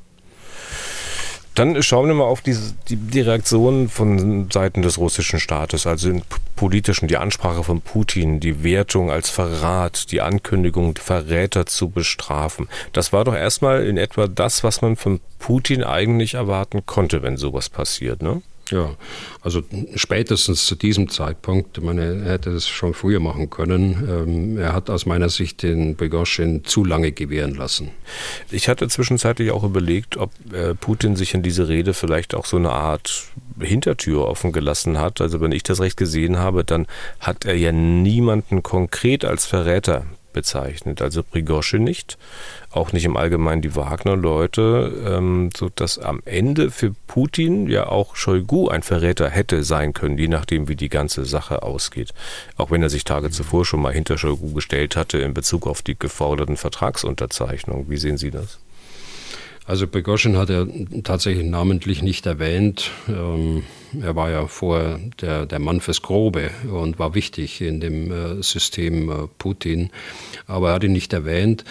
[1.54, 2.56] Dann schauen wir mal auf die,
[2.88, 6.22] die, die Reaktion von Seiten des russischen Staates, also im
[6.56, 12.68] politischen, die Ansprache von Putin, die Wertung als Verrat, die Ankündigung, Verräter zu bestrafen.
[12.92, 17.36] Das war doch erstmal in etwa das, was man von Putin eigentlich erwarten konnte, wenn
[17.36, 18.40] sowas passiert, ne?
[18.72, 18.96] Ja,
[19.42, 19.62] also
[19.96, 24.08] spätestens zu diesem Zeitpunkt, er hätte es schon früher machen können.
[24.08, 27.90] Ähm, er hat aus meiner Sicht den Prigozhin zu lange gewähren lassen.
[28.50, 32.56] Ich hatte zwischenzeitlich auch überlegt, ob äh, Putin sich in diese Rede vielleicht auch so
[32.56, 33.24] eine Art
[33.60, 35.20] Hintertür offen gelassen hat.
[35.20, 36.86] Also wenn ich das recht gesehen habe, dann
[37.20, 41.02] hat er ja niemanden konkret als Verräter bezeichnet.
[41.02, 42.18] Also Prigozhin nicht,
[42.70, 48.68] auch nicht im Allgemeinen die Wagner-Leute, ähm, sodass am Ende für Putin ja auch Shoigu
[48.68, 52.12] ein Verräter hätte sein können, je nachdem, wie die ganze Sache ausgeht.
[52.56, 55.82] Auch wenn er sich Tage zuvor schon mal hinter Shoigu gestellt hatte in Bezug auf
[55.82, 57.88] die geforderten Vertragsunterzeichnungen.
[57.90, 58.58] Wie sehen Sie das?
[59.64, 60.66] Also Prigozhin hat er
[61.04, 62.90] tatsächlich namentlich nicht erwähnt.
[63.08, 63.62] Ähm,
[64.00, 68.42] er war ja vorher der, der Mann fürs Grobe und war wichtig in dem äh,
[68.42, 69.90] System äh, Putin,
[70.46, 71.64] aber er hat ihn nicht erwähnt.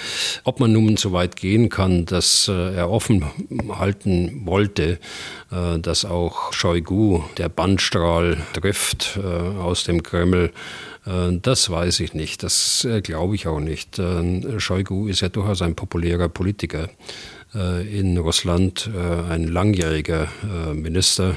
[0.46, 3.26] Ob man nun so weit gehen kann, dass äh, er offen
[3.70, 5.00] halten wollte,
[5.52, 10.52] äh, dass auch Shoigu der Bandstrahl trifft äh, aus dem Kreml,
[11.06, 14.00] äh, das weiß ich nicht, das glaube ich auch nicht.
[14.58, 16.90] Shoigu ist ja durchaus ein populärer Politiker.
[17.54, 21.36] Äh, in Russland äh, ein langjähriger äh, Minister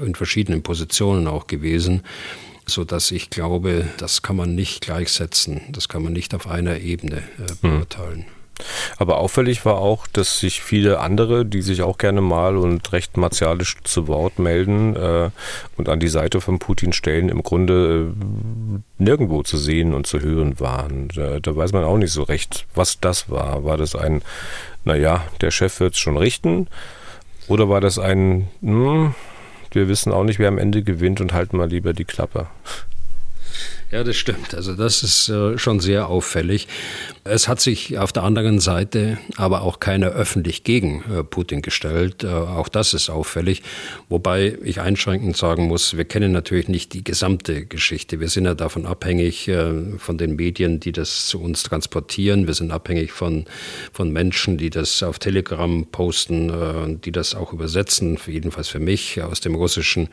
[0.00, 2.02] in verschiedenen Positionen auch gewesen
[2.68, 6.78] so dass ich glaube, das kann man nicht gleichsetzen, das kann man nicht auf einer
[6.78, 7.76] Ebene hm.
[7.76, 8.26] beurteilen.
[8.96, 13.16] Aber auffällig war auch, dass sich viele andere, die sich auch gerne mal und recht
[13.16, 15.30] martialisch zu Wort melden äh,
[15.76, 20.20] und an die Seite von Putin stellen, im Grunde äh, nirgendwo zu sehen und zu
[20.20, 21.08] hören waren.
[21.14, 23.64] Da, da weiß man auch nicht so recht, was das war.
[23.64, 24.22] War das ein
[24.86, 26.68] naja, der Chef wird es schon richten?
[27.48, 29.14] Oder war das ein, hm,
[29.72, 32.46] wir wissen auch nicht, wer am Ende gewinnt und halten mal lieber die Klappe?
[33.92, 34.52] Ja, das stimmt.
[34.52, 36.66] Also das ist äh, schon sehr auffällig.
[37.22, 42.24] Es hat sich auf der anderen Seite aber auch keiner öffentlich gegen äh, Putin gestellt.
[42.24, 43.62] Äh, auch das ist auffällig.
[44.08, 48.18] Wobei ich einschränkend sagen muss, wir kennen natürlich nicht die gesamte Geschichte.
[48.18, 49.50] Wir sind ja davon abhängig
[49.98, 52.46] von den Medien, die das zu uns transportieren.
[52.46, 53.44] Wir sind abhängig von,
[53.92, 59.40] von Menschen, die das auf Telegram posten, die das auch übersetzen, jedenfalls für mich aus
[59.40, 60.08] dem Russischen.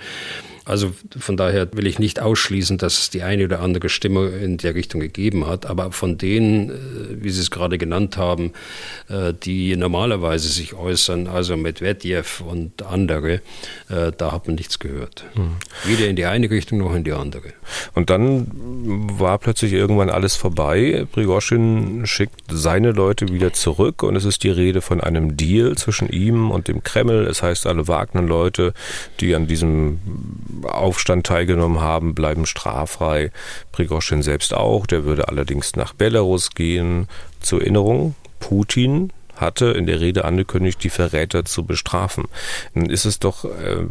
[0.66, 4.58] Also von daher will ich nicht ausschließen, dass es die eine oder andere Stimme in
[4.58, 5.66] der Richtung gegeben hat.
[5.66, 6.74] Aber von denen, äh,
[7.24, 8.54] wie Sie es gerade genannt haben,
[9.10, 13.42] äh, die normalerweise sich äußern, also Medvedev und andere,
[13.90, 15.26] äh, da hat man nichts gehört.
[15.36, 15.56] Mhm.
[15.84, 17.54] Weder in die eine Richtung noch in die andere.
[17.94, 18.48] Und dann
[19.20, 21.06] war plötzlich irgendwann alles vorbei.
[21.12, 26.10] Prigozhin schickt seine Leute wieder zurück und es ist die Rede von einem Deal zwischen
[26.10, 27.28] ihm und dem Kreml.
[27.28, 28.74] Es heißt, alle Wagner-Leute,
[29.20, 30.00] die an diesem
[30.64, 33.32] Aufstand teilgenommen haben, bleiben straffrei.
[33.72, 37.08] Prigozhin selbst auch, der würde allerdings nach Belarus gehen.
[37.40, 42.26] Zur Erinnerung, Putin hatte in der Rede angekündigt, die Verräter zu bestrafen.
[42.74, 43.86] Dann ist es doch äh,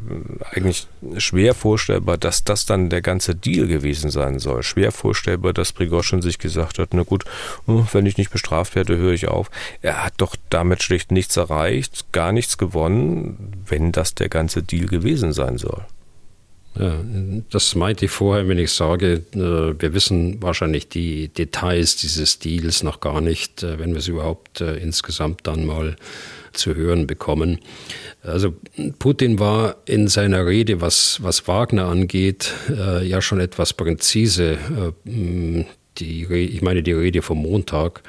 [0.52, 0.86] eigentlich
[1.18, 4.62] schwer vorstellbar, dass das dann der ganze Deal gewesen sein soll.
[4.62, 7.24] Schwer vorstellbar, dass Prigozhin sich gesagt hat, na gut,
[7.66, 9.50] hm, wenn ich nicht bestraft werde, höre ich auf.
[9.80, 14.86] Er hat doch damit schlicht nichts erreicht, gar nichts gewonnen, wenn das der ganze Deal
[14.86, 15.84] gewesen sein soll.
[16.78, 17.04] Ja,
[17.50, 19.38] das meinte ich vorher, wenn ich sage, äh,
[19.78, 24.62] wir wissen wahrscheinlich die Details dieses Deals noch gar nicht, äh, wenn wir es überhaupt
[24.62, 25.96] äh, insgesamt dann mal
[26.54, 27.58] zu hören bekommen.
[28.22, 28.54] Also
[28.98, 34.58] Putin war in seiner Rede, was, was Wagner angeht, ja schon etwas präzise.
[35.06, 38.02] Die, ich meine die Rede vom Montag.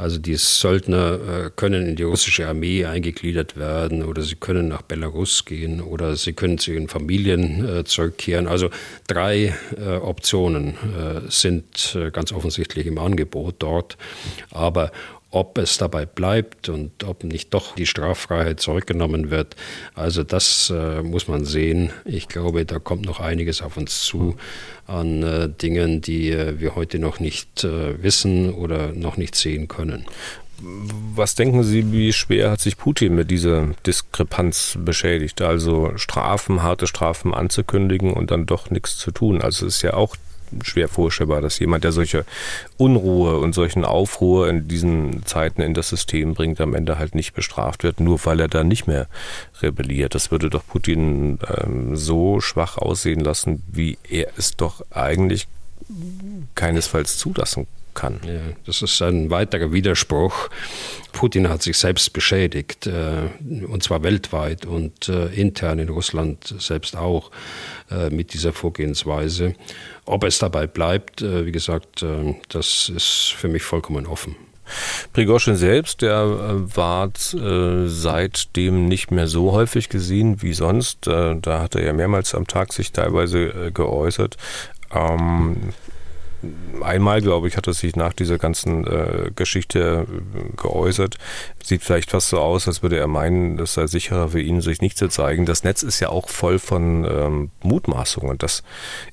[0.00, 4.82] Also die Söldner äh, können in die russische Armee eingegliedert werden oder sie können nach
[4.82, 8.48] Belarus gehen oder sie können zu ihren Familien äh, zurückkehren.
[8.48, 8.70] Also
[9.06, 10.74] drei äh, Optionen
[11.28, 13.96] sind ganz offensichtlich im Angebot dort.
[14.50, 14.90] Aber
[15.30, 19.54] ob es dabei bleibt und ob nicht doch die Straffreiheit zurückgenommen wird.
[19.94, 21.90] Also das äh, muss man sehen.
[22.04, 24.36] Ich glaube, da kommt noch einiges auf uns zu
[24.86, 29.68] an äh, Dingen, die äh, wir heute noch nicht äh, wissen oder noch nicht sehen
[29.68, 30.04] können.
[30.62, 35.40] Was denken Sie, wie schwer hat sich Putin mit dieser Diskrepanz beschädigt?
[35.40, 39.40] Also Strafen, harte Strafen anzukündigen und dann doch nichts zu tun.
[39.40, 40.16] Also es ist ja auch
[40.62, 42.24] schwer vorstellbar, dass jemand, der solche
[42.76, 47.34] Unruhe und solchen Aufruhr in diesen Zeiten in das System bringt, am Ende halt nicht
[47.34, 49.06] bestraft wird, nur weil er da nicht mehr
[49.62, 50.14] rebelliert.
[50.14, 55.48] Das würde doch Putin ähm, so schwach aussehen lassen, wie er es doch eigentlich
[56.54, 57.79] keinesfalls zulassen kann.
[58.24, 60.48] Ja, das ist ein weiterer Widerspruch.
[61.12, 63.28] Putin hat sich selbst beschädigt, äh,
[63.66, 67.30] und zwar weltweit und äh, intern in Russland selbst auch
[67.90, 69.54] äh, mit dieser Vorgehensweise.
[70.06, 72.04] Ob es dabei bleibt, wie gesagt,
[72.48, 74.34] das ist für mich vollkommen offen.
[75.12, 76.26] Prigozhin selbst, der
[76.76, 81.06] ward äh, seitdem nicht mehr so häufig gesehen wie sonst.
[81.06, 84.36] Äh, da hat er ja mehrmals am Tag sich teilweise äh, geäußert.
[84.92, 85.72] Ähm,
[86.82, 91.16] einmal, glaube ich, hat er sich nach dieser ganzen äh, Geschichte äh, geäußert.
[91.62, 94.80] Sieht vielleicht fast so aus, als würde er meinen, es sei sicherer für ihn, sich
[94.80, 95.46] nicht zu zeigen.
[95.46, 98.62] Das Netz ist ja auch voll von ähm, Mutmaßungen, dass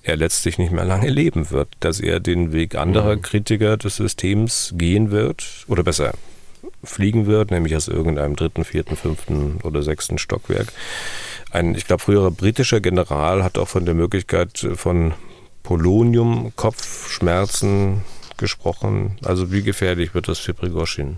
[0.04, 3.22] er letztlich nicht mehr lange leben wird, dass er den Weg anderer mhm.
[3.22, 6.14] Kritiker des Systems gehen wird, oder besser
[6.84, 10.68] fliegen wird, nämlich aus irgendeinem dritten, vierten, fünften oder sechsten Stockwerk.
[11.52, 15.14] Ein, ich glaube, früherer britischer General hat auch von der Möglichkeit von
[15.68, 18.02] Polonium, Kopfschmerzen
[18.38, 19.18] gesprochen.
[19.22, 21.18] Also wie gefährlich wird das für Prigozhin?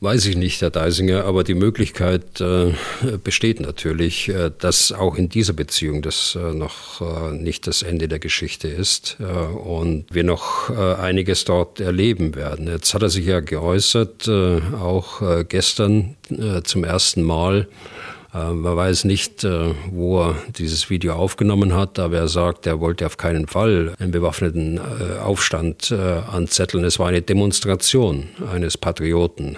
[0.00, 2.74] Weiß ich nicht, Herr Deisinger, aber die Möglichkeit äh,
[3.24, 8.06] besteht natürlich, äh, dass auch in dieser Beziehung das äh, noch äh, nicht das Ende
[8.06, 12.68] der Geschichte ist äh, und wir noch äh, einiges dort erleben werden.
[12.68, 16.16] Jetzt hat er sich ja geäußert, auch gestern
[16.62, 17.66] zum ersten Mal
[18.34, 23.06] man weiß nicht, äh, wo er dieses Video aufgenommen hat, aber er sagt, er wollte
[23.06, 26.84] auf keinen Fall einen bewaffneten äh, Aufstand anzetteln.
[26.84, 29.56] Es war eine Demonstration eines Patrioten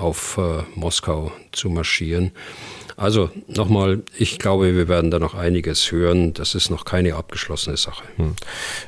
[0.00, 0.38] auf
[0.74, 2.32] Moskau zu marschieren.
[2.98, 6.34] Also nochmal, ich glaube, wir werden da noch einiges hören.
[6.34, 8.02] Das ist noch keine abgeschlossene Sache.
[8.16, 8.34] Hm.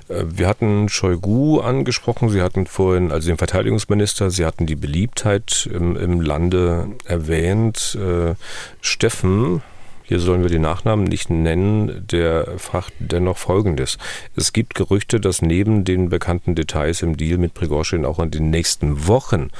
[0.08, 2.28] Äh, wir hatten Shoigu angesprochen.
[2.28, 7.96] Sie hatten vorhin, also den Verteidigungsminister, Sie hatten die Beliebtheit im, im Lande erwähnt.
[8.00, 8.34] Äh,
[8.80, 9.62] Steffen
[10.10, 13.96] hier sollen wir die Nachnamen nicht nennen, der fragt dennoch Folgendes.
[14.34, 18.50] Es gibt Gerüchte, dass neben den bekannten Details im Deal mit Prigozhin auch in den
[18.50, 19.50] nächsten Wochen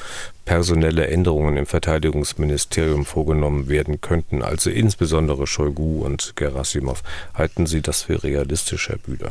[0.46, 7.04] personelle Änderungen im Verteidigungsministerium vorgenommen werden könnten, also insbesondere Shoigu und Gerasimov.
[7.32, 9.30] Halten Sie das für realistisch, Herr Bühler?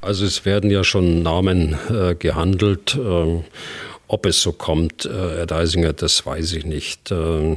[0.00, 2.96] Also es werden ja schon Namen äh, gehandelt.
[2.96, 3.44] Äh,
[4.06, 7.10] ob es so kommt, äh, Herr Deisinger, das weiß ich nicht.
[7.10, 7.56] Äh,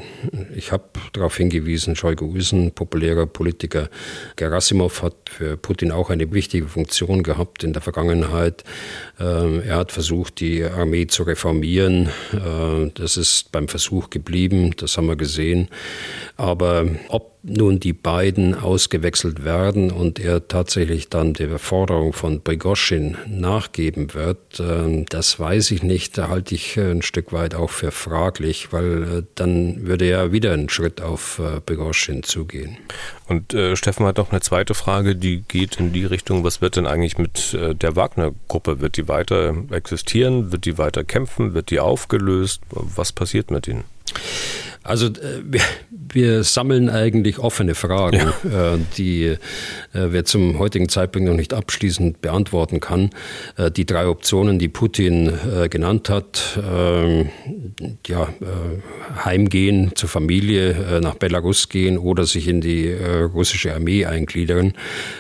[0.55, 3.89] ich habe darauf hingewiesen, ein populärer Politiker.
[4.35, 8.63] Gerasimov hat für Putin auch eine wichtige Funktion gehabt in der Vergangenheit.
[9.19, 12.09] Äh, er hat versucht, die Armee zu reformieren.
[12.95, 15.69] Das ist beim Versuch geblieben, das haben wir gesehen.
[16.35, 23.17] Aber ob nun die beiden ausgewechselt werden und er tatsächlich dann der Forderung von Prigozhin
[23.27, 26.17] nachgeben wird, ähm, das weiß ich nicht.
[26.17, 30.51] Da halte ich ein Stück weit auch für fraglich, weil äh, dann würde er wieder
[30.53, 32.77] einen Schritt auf äh, Prigozhin zugehen.
[33.27, 36.75] Und äh, Steffen hat noch eine zweite Frage, die geht in die Richtung, was wird
[36.75, 38.81] denn eigentlich mit äh, der Wagner-Gruppe?
[38.81, 40.51] Wird die weiter existieren?
[40.51, 41.53] Wird die weiter kämpfen?
[41.53, 42.61] Wird die aufgelöst?
[42.69, 43.85] Was passiert mit ihnen?
[44.87, 48.73] Also äh, wir, wir, sammeln eigentlich offene Fragen, ja.
[48.75, 49.37] Äh, die äh,
[49.93, 53.09] wir zum heutigen Zeitpunkt noch nicht abschließend beantworten kann.
[53.75, 55.33] Die drei Optionen, die Putin
[55.69, 57.29] genannt hat, ähm,
[58.05, 58.29] ja,
[59.25, 64.73] heimgehen zur Familie, nach Belarus gehen oder sich in die russische Armee eingliedern,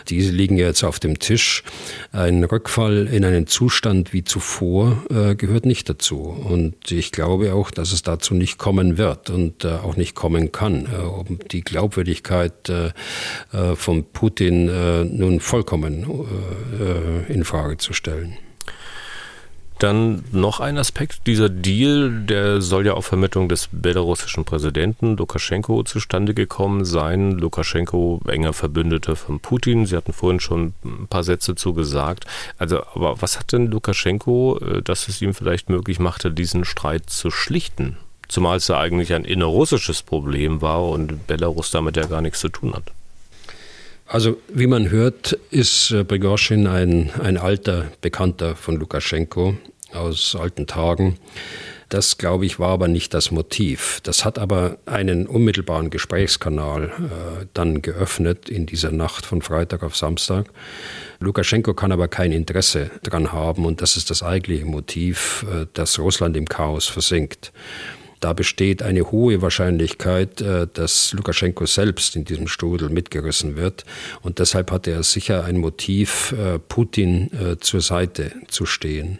[0.09, 1.63] diese liegen jetzt auf dem Tisch.
[2.11, 5.03] Ein Rückfall in einen Zustand wie zuvor
[5.37, 6.17] gehört nicht dazu.
[6.17, 9.29] Und ich glaube auch, dass es dazu nicht kommen wird.
[9.29, 10.85] Und äh, auch nicht kommen kann.
[10.85, 12.91] Äh, um die Glaubwürdigkeit äh,
[13.75, 14.65] von Putin
[15.17, 16.05] nun vollkommen
[17.27, 18.37] in Frage zu stellen.
[19.79, 21.27] Dann noch ein Aspekt.
[21.27, 27.31] Dieser Deal, der soll ja auf Vermittlung des belarussischen Präsidenten Lukaschenko zustande gekommen sein.
[27.31, 29.85] Lukaschenko enger Verbündeter von Putin.
[29.85, 32.25] Sie hatten vorhin schon ein paar Sätze zu gesagt.
[32.57, 37.29] Also, aber was hat denn Lukaschenko, dass es ihm vielleicht möglich machte, diesen Streit zu
[37.29, 37.97] schlichten?
[38.27, 42.49] Zumal es ja eigentlich ein innerrussisches Problem war und Belarus damit ja gar nichts zu
[42.49, 42.91] tun hat.
[44.05, 49.57] Also wie man hört, ist äh, Prigozhin ein, ein alter Bekannter von Lukaschenko
[49.93, 51.17] aus alten Tagen.
[51.89, 54.01] Das, glaube ich, war aber nicht das Motiv.
[54.03, 59.95] Das hat aber einen unmittelbaren Gesprächskanal äh, dann geöffnet in dieser Nacht von Freitag auf
[59.95, 60.47] Samstag.
[61.19, 65.97] Lukaschenko kann aber kein Interesse daran haben und das ist das eigentliche Motiv, äh, dass
[65.97, 67.53] Russland im Chaos versinkt.
[68.19, 73.85] Da besteht eine hohe Wahrscheinlichkeit, äh, dass Lukaschenko selbst in diesem Strudel mitgerissen wird.
[74.21, 79.19] Und deshalb hatte er sicher ein Motiv, äh, Putin zur Seite zu stehen.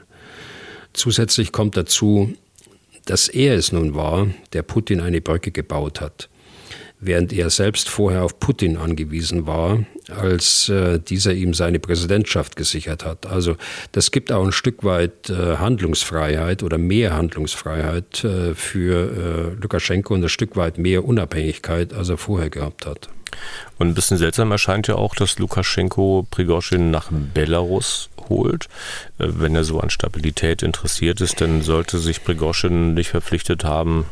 [0.93, 2.34] Zusätzlich kommt dazu,
[3.06, 6.30] dass er es nun war, der Putin eine Brücke gebaut hat
[7.00, 13.06] während er selbst vorher auf Putin angewiesen war, als äh, dieser ihm seine Präsidentschaft gesichert
[13.06, 13.26] hat.
[13.26, 13.56] Also
[13.91, 20.14] das gibt auch ein Stück weit äh, Handlungsfreiheit oder mehr Handlungsfreiheit äh, für äh, Lukaschenko
[20.14, 23.10] und ein Stück weit mehr Unabhängigkeit, als er vorher gehabt hat.
[23.78, 28.68] Und ein bisschen seltsam erscheint ja auch, dass Lukaschenko Prigozhin nach Belarus holt.
[29.20, 34.06] Äh, wenn er so an Stabilität interessiert ist, dann sollte sich Prigozhin nicht verpflichtet haben,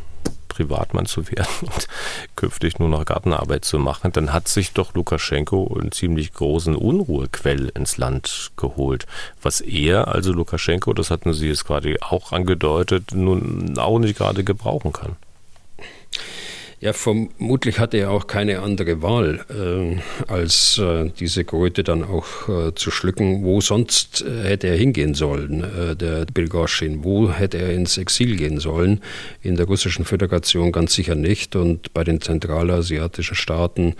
[0.56, 1.86] Privatmann zu werden und
[2.34, 7.70] künftig nur noch Gartenarbeit zu machen, dann hat sich doch Lukaschenko einen ziemlich großen Unruhequell
[7.74, 9.06] ins Land geholt.
[9.42, 14.44] Was er, also Lukaschenko, das hatten Sie jetzt gerade auch angedeutet, nun auch nicht gerade
[14.44, 15.16] gebrauchen kann.
[16.86, 22.48] Ja, vermutlich hatte er auch keine andere Wahl, äh, als äh, diese Kröte dann auch
[22.48, 23.42] äh, zu schlucken.
[23.42, 27.02] Wo sonst äh, hätte er hingehen sollen, äh, der Bilgoschin?
[27.02, 29.00] Wo hätte er ins Exil gehen sollen?
[29.42, 31.56] In der russischen Föderation ganz sicher nicht.
[31.56, 33.96] Und bei den zentralasiatischen Staaten,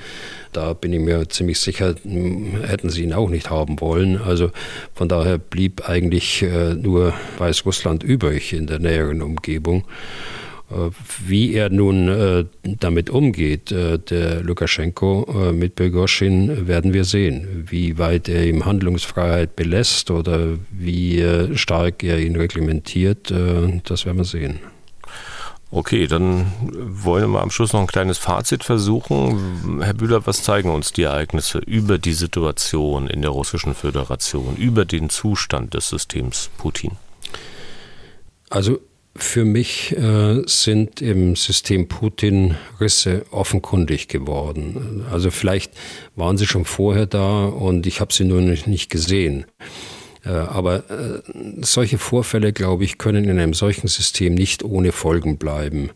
[0.53, 4.22] da bin ich mir ziemlich sicher, hm, hätten sie ihn auch nicht haben wollen.
[4.22, 4.53] Also
[4.95, 9.82] von daher blieb eigentlich äh, nur Weißrussland übrig in der näheren Umgebung.
[10.70, 10.90] Äh,
[11.24, 17.66] wie er nun äh, damit umgeht, äh, der Lukaschenko mit Begoschin, werden wir sehen.
[17.68, 23.32] Wie weit er ihm Handlungsfreiheit belässt oder wie stark er ihn reglementiert,
[23.84, 24.58] das werden wir sehen.
[25.70, 29.82] Okay, dann wollen wir mal am Schluss noch ein kleines Fazit versuchen.
[29.82, 34.84] Herr Bühler, was zeigen uns die Ereignisse über die Situation in der Russischen Föderation, über
[34.84, 36.92] den Zustand des Systems Putin?
[38.48, 38.78] Also
[39.18, 45.04] für mich äh, sind im System Putin Risse offenkundig geworden.
[45.10, 45.72] Also vielleicht
[46.14, 49.46] waren sie schon vorher da und ich habe sie nur nicht gesehen.
[50.24, 51.22] Äh, aber äh,
[51.60, 55.90] solche Vorfälle, glaube ich, können in einem solchen System nicht ohne Folgen bleiben.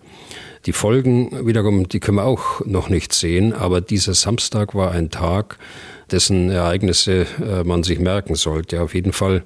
[0.67, 5.11] Die Folgen wiederum, die können wir auch noch nicht sehen, aber dieser Samstag war ein
[5.11, 5.59] Tag,
[6.11, 8.83] dessen Ereignisse äh, man sich merken sollte.
[8.83, 9.43] Auf jeden Fall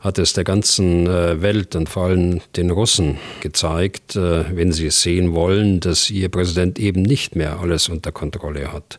[0.00, 4.86] hat es der ganzen äh, Welt und vor allem den Russen gezeigt, äh, wenn sie
[4.86, 8.98] es sehen wollen, dass ihr Präsident eben nicht mehr alles unter Kontrolle hat.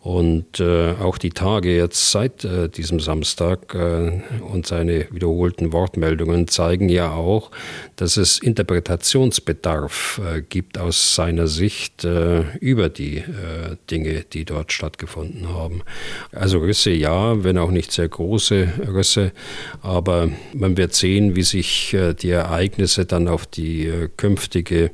[0.00, 7.12] Und äh, auch die Tage jetzt seit diesem Samstag und seine wiederholten Wortmeldungen zeigen ja
[7.12, 7.50] auch,
[7.96, 12.06] dass es Interpretationsbedarf gibt aus seiner Sicht
[12.60, 13.22] über die
[13.90, 15.82] Dinge, die dort stattgefunden haben.
[16.32, 19.32] Also Risse ja, wenn auch nicht sehr große Risse,
[19.82, 24.90] aber man wird sehen, wie sich äh, die Ereignisse dann auf die äh, künftige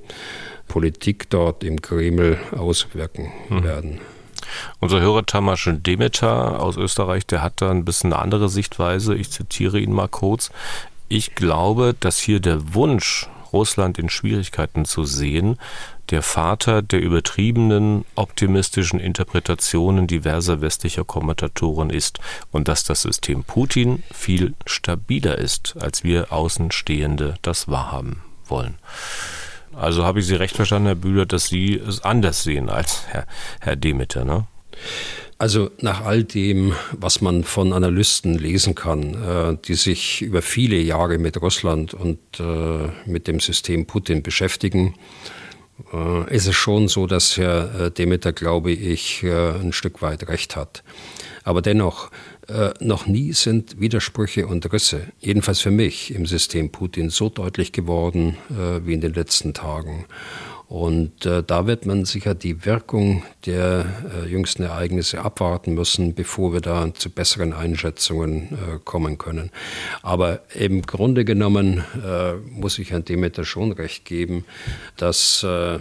[0.68, 3.64] Politik dort im Kreml auswirken mhm.
[3.64, 4.00] werden.
[4.80, 9.14] Unser Hörer Tamas Demeter aus Österreich, der hat da ein bisschen eine andere Sichtweise.
[9.14, 10.50] Ich zitiere ihn mal kurz.
[11.08, 15.58] Ich glaube, dass hier der Wunsch, Russland in Schwierigkeiten zu sehen,
[16.10, 22.20] der Vater der übertriebenen optimistischen Interpretationen diverser westlicher Kommentatoren ist
[22.52, 28.74] und dass das System Putin viel stabiler ist, als wir Außenstehende das wahrhaben wollen.
[29.74, 33.26] Also habe ich Sie recht verstanden, Herr Bühler, dass Sie es anders sehen als Herr,
[33.60, 34.46] Herr Demeter, ne?
[35.38, 40.76] Also nach all dem, was man von Analysten lesen kann, äh, die sich über viele
[40.76, 44.94] Jahre mit Russland und äh, mit dem System Putin beschäftigen,
[46.30, 50.56] ist es schon so, dass Herr äh, Demeter, glaube ich, äh, ein Stück weit recht
[50.56, 50.82] hat.
[51.44, 52.10] Aber dennoch,
[52.80, 58.36] noch nie sind Widersprüche und Risse, jedenfalls für mich, im System Putin so deutlich geworden
[58.48, 60.06] wie in den letzten Tagen.
[60.68, 66.52] Und äh, da wird man sicher die Wirkung der äh, jüngsten Ereignisse abwarten müssen, bevor
[66.52, 69.52] wir da zu besseren Einschätzungen äh, kommen können.
[70.02, 74.44] Aber im Grunde genommen äh, muss ich Herrn Demeter schon recht geben,
[74.96, 75.78] dass äh,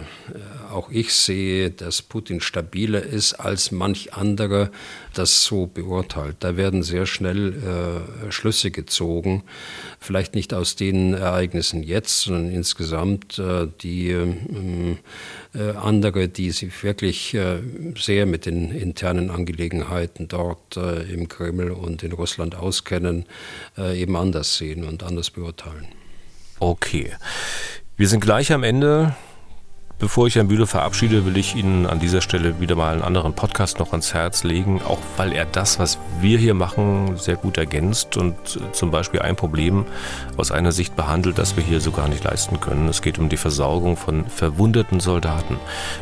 [0.72, 4.70] auch ich sehe, dass Putin stabiler ist als manch anderer
[5.18, 6.36] das so beurteilt.
[6.40, 9.42] Da werden sehr schnell äh, Schlüsse gezogen,
[10.00, 14.98] vielleicht nicht aus den Ereignissen jetzt, sondern insgesamt äh, die ähm,
[15.54, 17.58] äh, andere, die sich wirklich äh,
[17.98, 23.24] sehr mit den internen Angelegenheiten dort äh, im Kreml und in Russland auskennen,
[23.78, 25.86] äh, eben anders sehen und anders beurteilen.
[26.58, 27.12] Okay.
[27.96, 29.16] Wir sind gleich am Ende.
[29.98, 33.32] Bevor ich Herrn Bühle verabschiede, will ich Ihnen an dieser Stelle wieder mal einen anderen
[33.32, 37.56] Podcast noch ans Herz legen, auch weil er das, was wir hier machen, sehr gut
[37.56, 38.34] ergänzt und
[38.72, 39.86] zum Beispiel ein Problem
[40.36, 42.88] aus einer Sicht behandelt, das wir hier so gar nicht leisten können.
[42.88, 45.56] Es geht um die Versorgung von verwundeten Soldaten.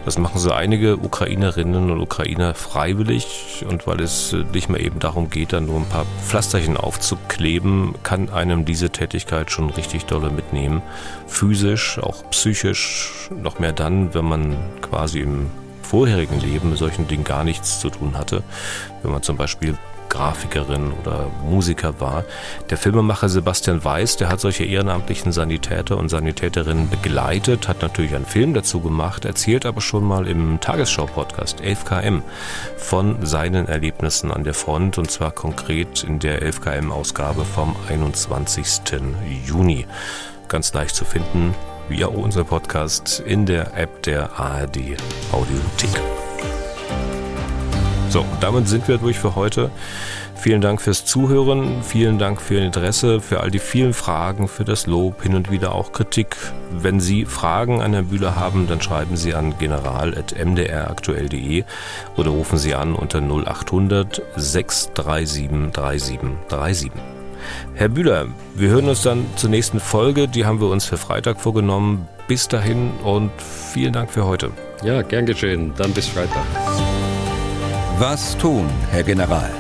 [0.05, 5.31] Das machen so einige Ukrainerinnen und Ukrainer freiwillig und weil es nicht mehr eben darum
[5.31, 10.83] geht, dann nur ein paar Pflasterchen aufzukleben, kann einem diese Tätigkeit schon richtig dolle mitnehmen.
[11.29, 15.51] Physisch, auch psychisch, noch mehr da dann, wenn man quasi im
[15.83, 18.43] vorherigen Leben mit solchen Dingen gar nichts zu tun hatte,
[19.03, 19.77] wenn man zum Beispiel
[20.09, 22.25] Grafikerin oder Musiker war.
[22.71, 28.25] Der Filmemacher Sebastian Weiß, der hat solche ehrenamtlichen Sanitäter und Sanitäterinnen begleitet, hat natürlich einen
[28.25, 32.23] Film dazu gemacht, erzählt aber schon mal im Tagesschau-Podcast 11KM
[32.77, 38.93] von seinen Erlebnissen an der Front und zwar konkret in der 11KM-Ausgabe vom 21.
[39.47, 39.87] Juni.
[40.49, 41.55] Ganz leicht zu finden
[41.89, 44.97] wie auch unser Podcast in der App der ARD
[45.33, 45.91] Audiothek.
[48.09, 49.71] So, damit sind wir durch für heute.
[50.37, 54.65] Vielen Dank fürs Zuhören, vielen Dank für Ihr Interesse, für all die vielen Fragen, für
[54.65, 56.37] das Lob, hin und wieder auch Kritik.
[56.71, 61.65] Wenn Sie Fragen an Herrn Bühler haben, dann schreiben Sie an general.mdraktuell.de
[62.17, 67.14] oder rufen Sie an unter 0800 637 3737.
[67.75, 70.29] Herr Bühler, wir hören uns dann zur nächsten Folge.
[70.29, 72.09] Die haben wir uns für Freitag vorgenommen.
[72.29, 73.31] Bis dahin und
[73.73, 74.51] vielen Dank für heute.
[74.83, 75.73] Ja, gern geschehen.
[75.77, 76.45] Dann bis Freitag.
[77.99, 79.51] Was tun, Herr General?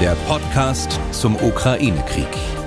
[0.00, 2.61] Der Podcast zum Ukraine-Krieg.